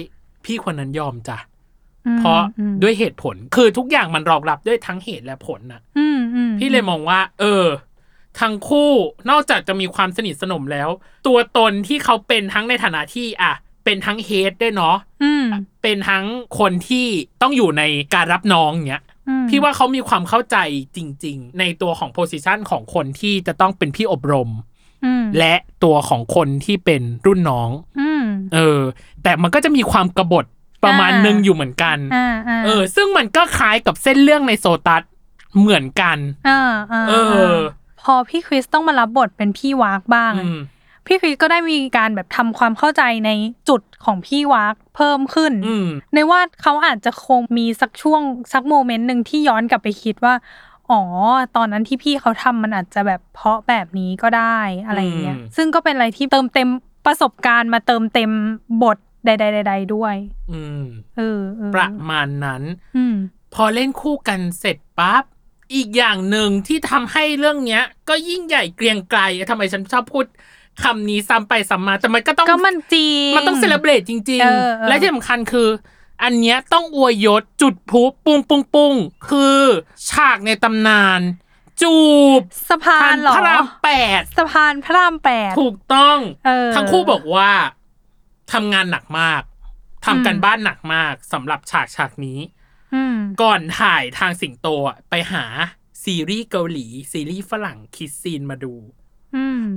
[0.45, 1.37] พี่คนนั้นยอมจ้ะ
[2.15, 7.65] มเพราะอืมด้วยเหตุผล คือทุกอย่างมันรองรับด้วยทั้งเหตุและผลน่ะอืมอืมพี่เลยมองว่า เออ
[8.39, 8.91] ทั้งคู่
[9.29, 10.89] นอกจากจะมีความสนิทสนมแล้ว
[11.27, 13.53] ตัวตนที่เขาเป็นทั้งในฐานะที่ อะ
[13.83, 15.43] เป็นทั้งเฮดด้วยเนาะอืม
[15.81, 16.25] เป็นทั้ง
[16.59, 17.05] คนที่
[17.41, 20.57] ต้องอยู่ในการรับน้องเนี้ยอืมพี่ว่าเขามีความเข้าใจ
[20.95, 24.49] จริง ๆ ในตัวของโพสิชันของคนที่จะต้องเป็นพี่อบรม
[25.05, 28.81] อืมและตัวของคนที่เป็นรุ่นน้องอืมเออ
[29.23, 30.45] แต่มันก็จะมีความกบฏ
[30.83, 35.03] ประมาณอ่าหนึ่งอยู่เหมือนกันอ่าอ่าเออ ซึ่งมันก็คล้ายกับเส้นเรื่องในโซตัส
[35.59, 36.17] เหมือนกัน
[36.49, 36.59] อ่า
[36.91, 37.13] อ่าเอ
[37.53, 37.55] อ
[38.01, 40.59] พอพี่คริสต้องมารับบทเป็นพี่วากบ้างอืม
[41.05, 43.31] พี่คริสก็ได้มีการแบบทำความเข้าใจใน
[43.69, 48.21] จุดของพี่วากเพิ่มขึ้นอืมในว่าเขาอาจจะคงมีสักช่วง
[48.53, 50.33] สักโมเมนต์หนึ่งที่ย้อนกลับไปคิดว่า
[50.91, 51.01] อ๋อ
[51.55, 56.69] ตอนนั้นที่พี่เขาทำมันอาจจะแบบเพราะแบบนี้ก็ได้อะไรอย่างเงี้ยอืมซึ่งก็เป็นอะไรที่เติมเต็ม
[57.05, 58.31] ประสบการณ์มาเติมเต็ม
[58.83, 60.15] บทใดๆๆๆด้วย
[60.51, 60.83] อืม
[61.17, 62.61] เออเออประมาณนั้น
[62.95, 63.15] อืม
[63.53, 65.23] พอเล่นคู่กันเสร็จปั๊บ
[65.73, 70.25] อีกอย่างหนึ่งที่ทำให้เรื่องเนี้ย ก็ยิ่งใหญ่เกรียงไกรทำไมฉันชอบพูด
[70.83, 75.69] คำนี้ซ้ำไปซ้ำมา แต่มันก็ต้องก็มันจริงมันต้องเซเลบรตจริงเออเออๆและที่สำคัญคือ
[76.23, 78.93] อันเนี้ยต้องอวยยศจุดพลุปุ้งปุ้งปุ้ง
[79.29, 79.61] คือ
[80.09, 81.21] ฉากในตำนาน
[81.81, 81.95] จู
[82.39, 87.51] บสะพานเหรอพระรามแปดสะพานพระรามแปดถูกต้องเออทั้งคู่บอกว่า
[88.53, 89.41] ทำงานหนักมาก
[90.05, 92.39] ทำกันอืมบ้านหนักมากสำหรับฉากฉากนี้
[92.93, 95.45] อืมก่อนถ่ายทางสิงโตอะไปหา
[96.03, 99.00] ซีรีส์เกาหลี ซีรีส์ฝรั่งคิดซีนมาดูอืม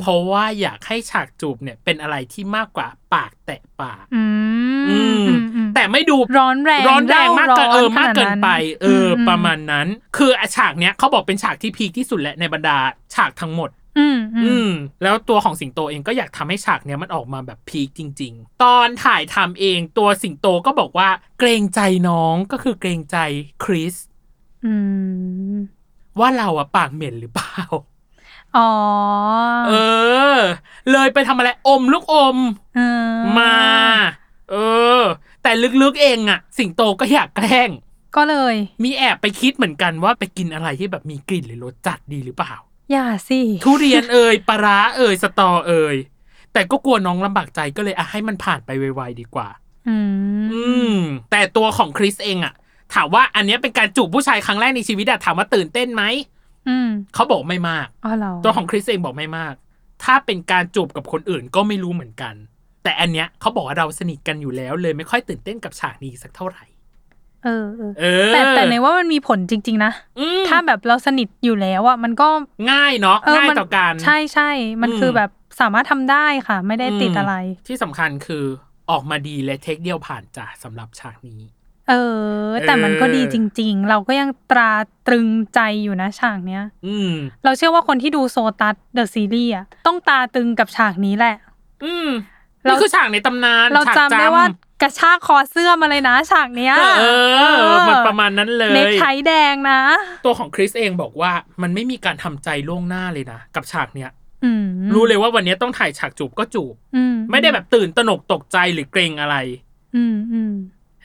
[0.00, 4.24] เพราะว่าอยากให้ฉากจูบเนี่ยเป็นอะไรที่มากกว่าปากแตะปาก อื
[4.80, 5.16] มอืม
[5.54, 9.86] อืมแต่ไม่ดูร้อนแรงร้อนแรงมากเกินเออมากเกินไปขนาดนั้นเอออมประมาณนั้น
[10.16, 12.76] คืออะฉากเนี้ยเขาบอกเป็นฉากที่พีคที่สุดแหละในบรรดา
[13.14, 23.16] ฉากทั้งหมด อืมอือืมมแล้วตัวของสิงโตเองก็อยากทำให้ฉากเนี้ยมันออกมาแบบพีคจริง ๆ ตอนถ่ายทำเองตัวสิงโตก็บอกว่า เกรงใจน้องก็คือเกรงใจ
[23.64, 23.94] คริส
[24.64, 24.74] อื
[25.54, 25.56] ม
[26.20, 27.56] ว่าเราอะปากเหม็นหรือเปล่า
[28.56, 28.70] อ๋อ
[29.68, 29.72] เอ
[30.36, 30.38] อ
[30.90, 32.38] เลยไปทำอะไรอมลูกอม
[32.76, 32.80] เอ
[33.14, 33.54] อมา
[34.50, 34.56] เอ
[35.00, 35.02] อ
[35.42, 35.50] แต่
[35.82, 37.70] ลึกๆเองอะสิงโตก็อยากแกล้ง
[38.16, 42.54] ก็เลย มีแอบไปคิดเหมือนกันว่าไปกินอะไรที่แบบมีกลิ่นหรือรสจัดดีหรือเปล่า
[42.92, 45.96] อย่าสิ ทุเรียนเอ่ยปลาร้าเอ่ยสตอเอ่ย
[46.52, 49.48] แต่ก็กลัวน้องลำบากใจก็เลยอะให้มันผ่านไปไวๆดีกว่า
[49.88, 49.96] อื
[50.42, 50.64] มอื
[50.96, 50.98] ม
[51.30, 52.54] แต่ตัวของคริสเองอะ
[52.94, 56.33] ถามว่าอันเนี้ยเป็นการจูบผู้ชายครั้งแรกในชีวิตอะถามว่าตื่นเต้นไหมอืม
[57.14, 59.54] เขาบอกไม่มากอ๋อเหรอตัวของคริสเองบอกไม่มาก
[60.04, 62.34] ถ้าเป็นการจูบกับคนอื่นก็ไม่รู้เหมือนกัน
[62.82, 66.64] แต่อันเนี้ยเขาบอกว่าเราสนิทกันอยู่แล้ว เลยไม่ค่อยตื่นเต้นกับฉากนี้สักเท่าไหร่
[67.44, 72.28] เออเออเออแต่แต่ในว่ามันมีผลจริง ๆ นะอืมถ้าแบบเราสนิทอยู่แล้วอะมันก็
[72.70, 74.50] ง่ายเนาะเออง่ายมันต่อการใช่ใช่
[74.82, 77.34] มันอืมคือแบบสามารถทำได้ค่ะ ไม่ได้ติดอะไร
[77.68, 78.44] ที่สำคัญคือ
[78.90, 81.40] ออกมาดีและเทคเดียวผ่านจ้ะสำหรับฉากนี้
[81.88, 81.94] เอ
[82.38, 84.72] อ แต่มันก็ดีเออจริง ๆ เราก็ยังตรา
[85.06, 87.10] ตรึงใจอยู่นะฉากเนี้ย อืม
[87.44, 91.36] เราเชื่อว่าคนที่ดูโซตัสเดอะซีรีส์อะต้องตาตึงกับฉากนี้แหละ
[91.84, 92.08] อืม
[92.64, 94.44] เรานี่คือฉากในตำนานเราฉากจำได้ว่า
[94.82, 97.04] กระชากคอเสื้อมาเลยนะฉากเนี้ย เอ
[97.74, 99.80] อ มันประมาณนั้นเลยเนคไทแดงนะ
[100.24, 104.10] ตัวของคริสเองบอกว่ามันไม่มีการทำใจล่วงหน้าเลยนะ กับฉากเนี้ย
[104.44, 109.36] อืมรู้เลยว่าวันนี้ต้องถ่ายฉากจูบก็จูบอืมไม่ได้แบบตื่นตระหนกตกใจหรือเกรงอะไร
[109.96, 110.52] อืมอืม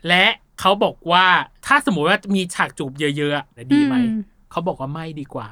[0.08, 0.26] และ
[0.60, 1.26] เขาบอกว่า
[1.66, 5.50] ถ้าสมมุติว่ามีฉากจูบเยอะๆอะดีไหมอืมเขาบอกว่าไม่ดีกว่า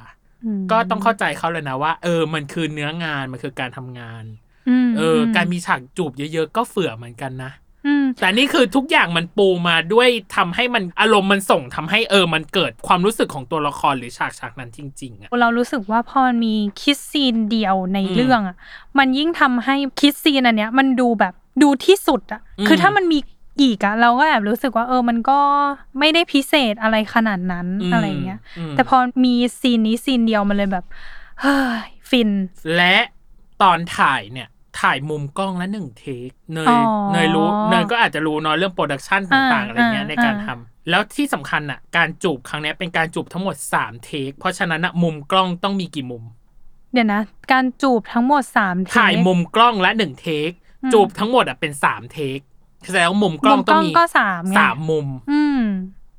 [0.58, 4.24] มก็ต้องเข้าใจเขาเลยนะว่า เออ มันคือเนื้องานมันคือการทำงาน
[4.86, 7.52] มเอออ การมีฉากจูบเยอะๆก็เฟื่อเหมือนกันนะ
[7.86, 18.56] อืมแต่นี่คือทุกอย่างมันปูมาด้วยทำให้มันอารมณ์มันส่งทำให้เออ มันเกิดความรู้สึกของตัวละครหรือฉากฉากนั้นจริงๆอะเรารู้สึกว่าพอมันมี kiss scene เดียวในอืมเรื่องอะ
[18.98, 23.18] มันยิ่งทำให้ kiss scene อันเนี้ยมันดูแบบดูที่สุดอะอืมคือถ้ามันมี
[23.62, 25.38] อีกอะเราก็แอบรู้สึกว่าเออมันก็
[25.98, 30.84] ไม่ได้พิเศษอะไรขนาดนั้นอะไรเงี้ยแต่พอมีซีนนี้ซีนเดียวมันเลยแบบ
[31.40, 32.30] เฮ้ยฟิน
[32.76, 32.96] และ
[33.62, 34.48] ตอนถ่ายเนี่ย
[34.80, 36.80] ถ่ายมุมกล้องละหนึ่ง take เนยอ๋อ
[37.12, 46.24] เนยรู้เนยก็อาจจะรู้เนาะเรื่อง production ต่างๆอ่าอะไรเงี้ยอ่าในการอ่าทำแล้วที่สำคัญอะ การจูบครั้งเนี้ยเป็นการจูบทั้งหมด3 take เพราะฉะนั้นอะมุมกล้องต้องมีกี่มุม
[46.92, 47.20] เดี๋ยวนะ
[47.52, 50.50] การจูบทั้งหมดสามเทคถ่ายมุมกล้องละหนึ่งเทค
[50.84, 52.38] อืมจูบทั้งหมดอะเป็นสามเทค
[52.86, 55.62] แสดงว่ามุมกล้องมุมกต้ล้อองงมีก็สามไงสามมุม อืม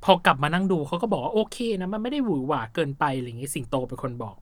[0.03, 4.35] พอกลับมานั่งดูเขาก็บอกว่าโอเคนะมันไม่ได้หวือหวาเกินไปอะไรอย่างงี้สิงโตเป็นคนบอก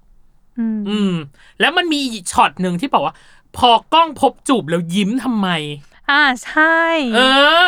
[0.60, 1.14] อืมอืม
[1.60, 3.16] แล้วมันมีอีกช็อตหนึ่งที่บอกว่า
[3.58, 5.50] พอกล้องพบจูบแล้วยิ้มทำไม
[6.12, 6.80] อ่าใช่
[7.16, 7.20] เอ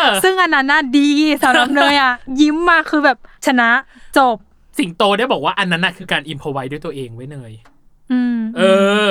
[0.01, 1.09] อ ซึ่งอันนั้นน่ะดี
[1.43, 3.69] สำหรับเนยอะ ยิ้มมาคือแบบชนะ
[4.17, 4.35] จบ
[4.77, 7.53] สิงโตได้บอกว่าอันนั้นน่ะคือการ improvise ด้วยตัวเองไว้เนย
[8.11, 8.61] อืมเอ
[9.07, 9.09] อ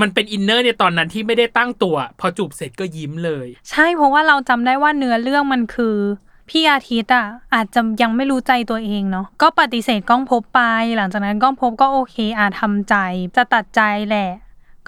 [0.00, 5.96] มันเป็น inner ในตอนนั้นที่ไม่ได้ตั้งตัว พอจูบเสร็จก็ยิ้มเลย ใช่เพราะว่าเราจำได้ว่าเนื้อเรื่องมันคือ
[6.50, 10.60] พี่อาทิตย์อะอาจจะยังไม่รู้ใจตัวเองเนาะก็ปฏิเสธกล้องพบไป
[10.96, 12.94] หลังจากนั้นกล้องพบก็โอเคอาทำใจ
[13.36, 14.30] จะตัดใจแหละ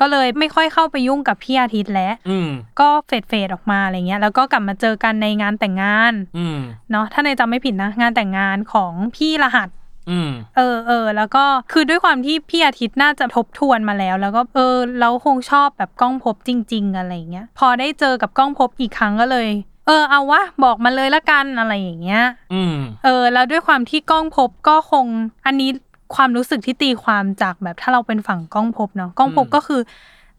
[0.01, 6.59] ก็เลยไม่ค่อยเข้าไปยุ่งกับพี่อาทิตย์แล้วอืมก็ fade fade ๆออกมาอะไรเงี้ย แล้วก็กลับมาเจอกันในงานแต่งงานอืม
[6.91, 9.78] เนาะถ้าในจำไม่ผิดนะงานแต่งงานของพี่รหัสอืม
[10.57, 19.49] เออเออแล้วก็คือด้วยความที่พี่อาทิตย์น่าจะทบทวนมาแล้ว แล้วก็เออเราคงชอบแบบกล้องพบจริง ๆ อะไรเงี้ยพอได้เจอกับกล้องพบอีกครั้งก็เลย
[19.87, 22.23] เออเอาวะบอกมาเลยละกันอะไรอย่างเงี้ย
[22.55, 25.07] อืมเออ แล้วด้วยความที่กล้องพบก็คง
[25.47, 25.71] อันนี้
[26.15, 29.81] ความรู้สึกที่ตีความจากแบบถ้าเราเป็นฝั่งก้องภพบเนาะก้องภพบอืมก็คือ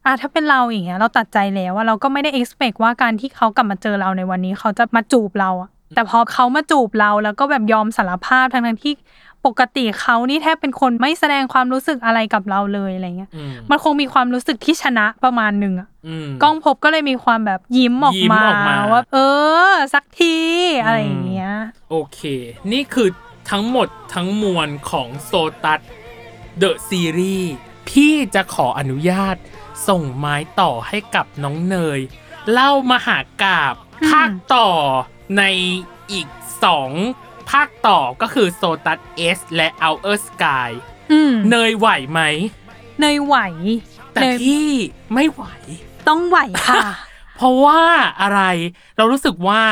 [0.04, 8.92] อะถ้าเป็นเราอย่างเงี้ยเราตัดใจแล้วว่าเราก็ไม่ได้ expect ว่าการที่เขากลับมาเจอเราในวันนี้เขาจะมาจูบเราอะแต่พอเขามาจูบเราแล้วก็แบบยอมสารภาพทั้งทั้งๆที่
[9.46, 19.16] ปกติเขานี่แทบเป็นคนไม่แสดงความรู้สึกอะไรกับเราเลยอะไรเงี้ยอืมมันคงมีความรู้สึกที่ชนะประมาณหนึ่งอะอืมก้องภพบก็เลยมีความแบบยิ้มออกยิ้มมาออกมาว่า เอ
[19.70, 20.36] อ สักที
[20.84, 21.52] อะไรอย่างเงี้ย
[21.90, 22.20] โอเค
[22.72, 23.08] นี่คือ
[23.50, 25.32] ทั้งหมดทั้งมวลของโซ
[25.64, 25.80] ตัส
[26.58, 27.52] เดอะซีรีส์
[27.88, 29.36] พี่จะขออนุญาต
[29.88, 32.00] ส่งไม้ต่อให้กับน้องเนย
[32.52, 34.68] เล่ามหากาบอืมภาคต่อ
[35.38, 35.42] ใน
[36.12, 36.28] อีก
[36.64, 36.90] สอง
[37.50, 40.70] ภาคต่อก็คือโซตัสเอสและ Outer Sky
[41.12, 42.20] อืมเนยไหวไหม
[43.00, 43.36] เนยไหว
[44.14, 44.70] แต่เนย พี่
[45.14, 45.42] ไม่ไหว
[46.08, 46.38] ต้องไหว
[46.68, 46.82] ค่ะ
[47.36, 47.82] เพราะว่า
[48.20, 48.40] อะไร
[48.96, 49.62] เรารู้สึกว่า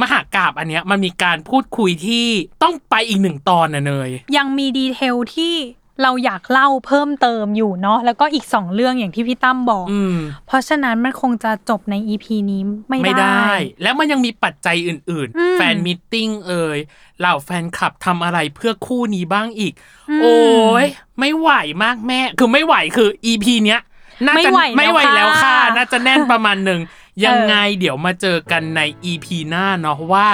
[0.00, 2.26] มหากาพย์อันเนี้ยมันมีการพูดคุยที่
[2.62, 5.54] ต้องไปอีกหนึ่งตอนนะเนย ยังมี detail ที่
[6.02, 16.78] เราอยากเล่าเพิ่มเติมอยู่เนาะแล้วก็อีกสองเรื่องอย่างที่พี่ตั้มบอกอืมเพราะฉะนั้นมันคงจะจบใน EP นี้ไม่ไม่ได้ได้ แล้วมันยังมีปัจจัยอื่นอืมๆ fan meeting เอย
[17.20, 19.72] เหล่าแฟนคลับทำอะไรเพื่อคู่นี้บ้างอีก
[20.10, 20.36] อืมโอ้
[20.84, 20.86] ย
[21.18, 21.50] ไม่ไหว
[21.82, 23.80] มากแม่ คือไม่ไหวคือ EP เนี้ย
[24.26, 26.80] น่าจะไม่ไหวแล้วไม่ไหวแล้วค่ะค่ะ น่าจะแน่นประมาณหนึ่ง
[27.24, 28.80] ยังไงเดี๋ยวมาเจอกันใน
[29.10, 30.28] EP หน้าเนาะว่า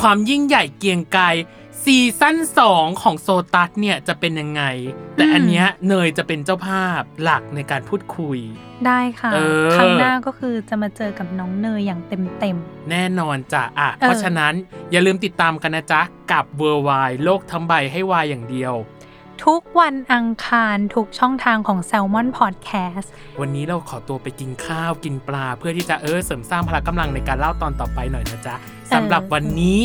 [0.00, 1.24] ความยิ่งใหญ่เกรียงไกร
[1.82, 2.36] season
[2.70, 4.62] 2 ของโซตัสเนี่ยจะเป็นยังไง
[5.16, 8.38] แต่อันเนี้ยเนยจะเป็นเจ้าภาพหลักในการพูดคุย
[8.86, 12.56] ได้ค่ะเออครั้งหน้าก็คือจะมาเจอกับน้องเนยอย่างเต็มเต็ม
[12.90, 14.52] แน่นอนจ้ะอะเออเพราะฉะนั้น
[14.90, 16.00] อย่าลืมติดตามกันนะจ๊ะ
[16.32, 16.90] กับเวอร์ไว
[17.24, 23.08] โลกทั้งใบให้วายอย่างเดียวๆทุกวันอังคารทุกช่องทางของ Salmon Podcast
[23.40, 28.56] วันนี้เราขอตัวไปกินข้าวกินปลา เพื่อที่จะเออเสริมสร้างพละกำลังในการเล่าตอนต่อไปหน่อยนะจ๊ะ
[28.94, 29.80] สำหรับวันนี้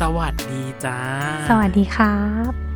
[0.00, 0.98] สวัสดีจ้า
[1.48, 2.18] สวัสดีครั
[2.50, 2.73] บ